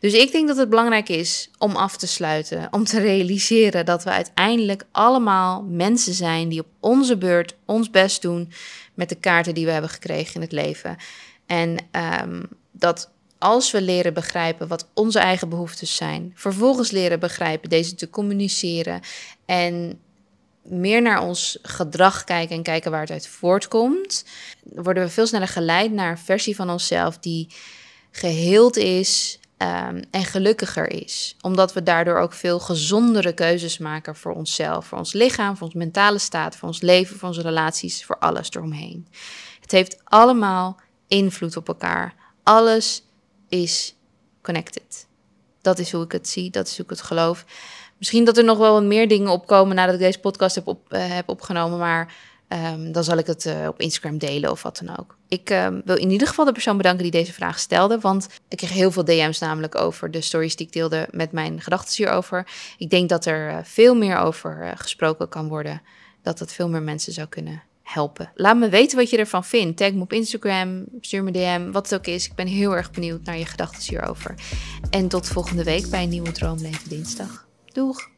Dus 0.00 0.12
ik 0.12 0.32
denk 0.32 0.48
dat 0.48 0.56
het 0.56 0.68
belangrijk 0.68 1.08
is 1.08 1.50
om 1.58 1.76
af 1.76 1.96
te 1.96 2.06
sluiten, 2.06 2.68
om 2.70 2.84
te 2.84 3.00
realiseren 3.00 3.84
dat 3.86 4.04
we 4.04 4.10
uiteindelijk 4.10 4.84
allemaal 4.92 5.62
mensen 5.62 6.14
zijn 6.14 6.48
die 6.48 6.60
op 6.60 6.66
onze 6.80 7.16
beurt 7.16 7.56
ons 7.64 7.90
best 7.90 8.22
doen 8.22 8.52
met 8.94 9.08
de 9.08 9.14
kaarten 9.14 9.54
die 9.54 9.64
we 9.64 9.70
hebben 9.70 9.90
gekregen 9.90 10.34
in 10.34 10.40
het 10.40 10.52
leven. 10.52 10.96
En 11.46 11.76
um, 12.22 12.48
dat 12.72 13.10
als 13.38 13.70
we 13.70 13.82
leren 13.82 14.14
begrijpen 14.14 14.68
wat 14.68 14.88
onze 14.94 15.18
eigen 15.18 15.48
behoeftes 15.48 15.96
zijn, 15.96 16.32
vervolgens 16.34 16.90
leren 16.90 17.20
begrijpen 17.20 17.68
deze 17.68 17.94
te 17.94 18.10
communiceren 18.10 19.00
en 19.46 20.00
meer 20.64 21.02
naar 21.02 21.22
ons 21.22 21.58
gedrag 21.62 22.24
kijken 22.24 22.56
en 22.56 22.62
kijken 22.62 22.90
waar 22.90 23.00
het 23.00 23.10
uit 23.10 23.28
voortkomt, 23.28 24.24
worden 24.62 25.02
we 25.02 25.10
veel 25.10 25.26
sneller 25.26 25.48
geleid 25.48 25.92
naar 25.92 26.10
een 26.10 26.18
versie 26.18 26.56
van 26.56 26.70
onszelf 26.70 27.18
die 27.18 27.48
geheeld 28.10 28.76
is 28.76 29.38
um, 29.58 30.02
en 30.10 30.24
gelukkiger 30.24 30.90
is. 30.90 31.36
Omdat 31.40 31.72
we 31.72 31.82
daardoor 31.82 32.18
ook 32.18 32.32
veel 32.32 32.60
gezondere 32.60 33.32
keuzes 33.32 33.78
maken 33.78 34.16
voor 34.16 34.32
onszelf, 34.32 34.86
voor 34.86 34.98
ons 34.98 35.12
lichaam, 35.12 35.56
voor 35.56 35.66
ons 35.66 35.76
mentale 35.76 36.18
staat, 36.18 36.56
voor 36.56 36.68
ons 36.68 36.80
leven, 36.80 37.18
voor 37.18 37.28
onze 37.28 37.42
relaties, 37.42 38.04
voor 38.04 38.18
alles 38.18 38.50
eromheen. 38.50 39.08
Het 39.60 39.70
heeft 39.70 40.00
allemaal 40.04 40.80
invloed 41.08 41.56
op 41.56 41.68
elkaar. 41.68 42.14
Alles 42.42 43.02
is 43.48 43.94
connected. 44.42 45.06
Dat 45.60 45.78
is 45.78 45.92
hoe 45.92 46.04
ik 46.04 46.12
het 46.12 46.28
zie, 46.28 46.50
dat 46.50 46.66
is 46.66 46.76
hoe 46.76 46.84
ik 46.84 46.90
het 46.90 47.02
geloof. 47.02 47.44
Misschien 47.98 48.24
dat 48.24 48.36
er 48.36 48.44
nog 48.44 48.58
wel 48.58 48.72
wat 48.72 48.82
meer 48.82 49.08
dingen 49.08 49.30
opkomen 49.30 49.76
nadat 49.76 49.94
ik 49.94 50.00
deze 50.00 50.20
podcast 50.20 50.54
heb, 50.54 50.66
op, 50.66 50.92
uh, 50.92 51.14
heb 51.14 51.28
opgenomen, 51.28 51.78
maar 51.78 52.14
um, 52.48 52.92
dan 52.92 53.04
zal 53.04 53.18
ik 53.18 53.26
het 53.26 53.44
uh, 53.44 53.68
op 53.68 53.80
Instagram 53.80 54.18
delen 54.18 54.50
of 54.50 54.62
wat 54.62 54.82
dan 54.84 54.98
ook. 54.98 55.16
Ik 55.28 55.50
um, 55.50 55.82
wil 55.84 55.96
in 55.96 56.10
ieder 56.10 56.28
geval 56.28 56.44
de 56.44 56.52
persoon 56.52 56.76
bedanken 56.76 57.02
die 57.02 57.12
deze 57.12 57.32
vraag 57.32 57.58
stelde, 57.58 57.98
want 57.98 58.28
ik 58.48 58.56
kreeg 58.56 58.72
heel 58.72 58.90
veel 58.90 59.04
DM's 59.04 59.38
namelijk 59.38 59.74
over 59.74 60.10
de 60.10 60.20
stories 60.20 60.56
die 60.56 60.66
ik 60.66 60.72
deelde 60.72 61.08
met 61.10 61.32
mijn 61.32 61.60
gedachten 61.60 61.94
hierover. 61.96 62.46
Ik 62.78 62.90
denk 62.90 63.08
dat 63.08 63.26
er 63.26 63.50
uh, 63.50 63.58
veel 63.62 63.94
meer 63.94 64.16
over 64.16 64.72
gesproken 64.76 65.28
kan 65.28 65.48
worden, 65.48 65.82
dat 66.22 66.38
het 66.38 66.52
veel 66.52 66.68
meer 66.68 66.82
mensen 66.82 67.12
zou 67.12 67.28
kunnen 67.28 67.62
helpen. 67.82 68.30
Laat 68.34 68.56
me 68.56 68.68
weten 68.68 68.98
wat 68.98 69.10
je 69.10 69.16
ervan 69.16 69.44
vindt. 69.44 69.76
Tag 69.76 69.92
me 69.92 70.00
op 70.00 70.12
Instagram, 70.12 70.84
stuur 71.00 71.24
me 71.24 71.30
DM, 71.30 71.70
wat 71.70 71.90
het 71.90 71.98
ook 72.00 72.06
is. 72.06 72.26
Ik 72.26 72.34
ben 72.34 72.46
heel 72.46 72.76
erg 72.76 72.90
benieuwd 72.90 73.24
naar 73.24 73.38
je 73.38 73.46
gedachten 73.46 73.82
hierover. 73.82 74.34
En 74.90 75.08
tot 75.08 75.28
volgende 75.28 75.64
week 75.64 75.90
bij 75.90 76.02
een 76.02 76.08
nieuwe 76.08 76.32
Droomleven 76.32 76.88
Dinsdag. 76.88 77.43
Doeg! 77.74 78.13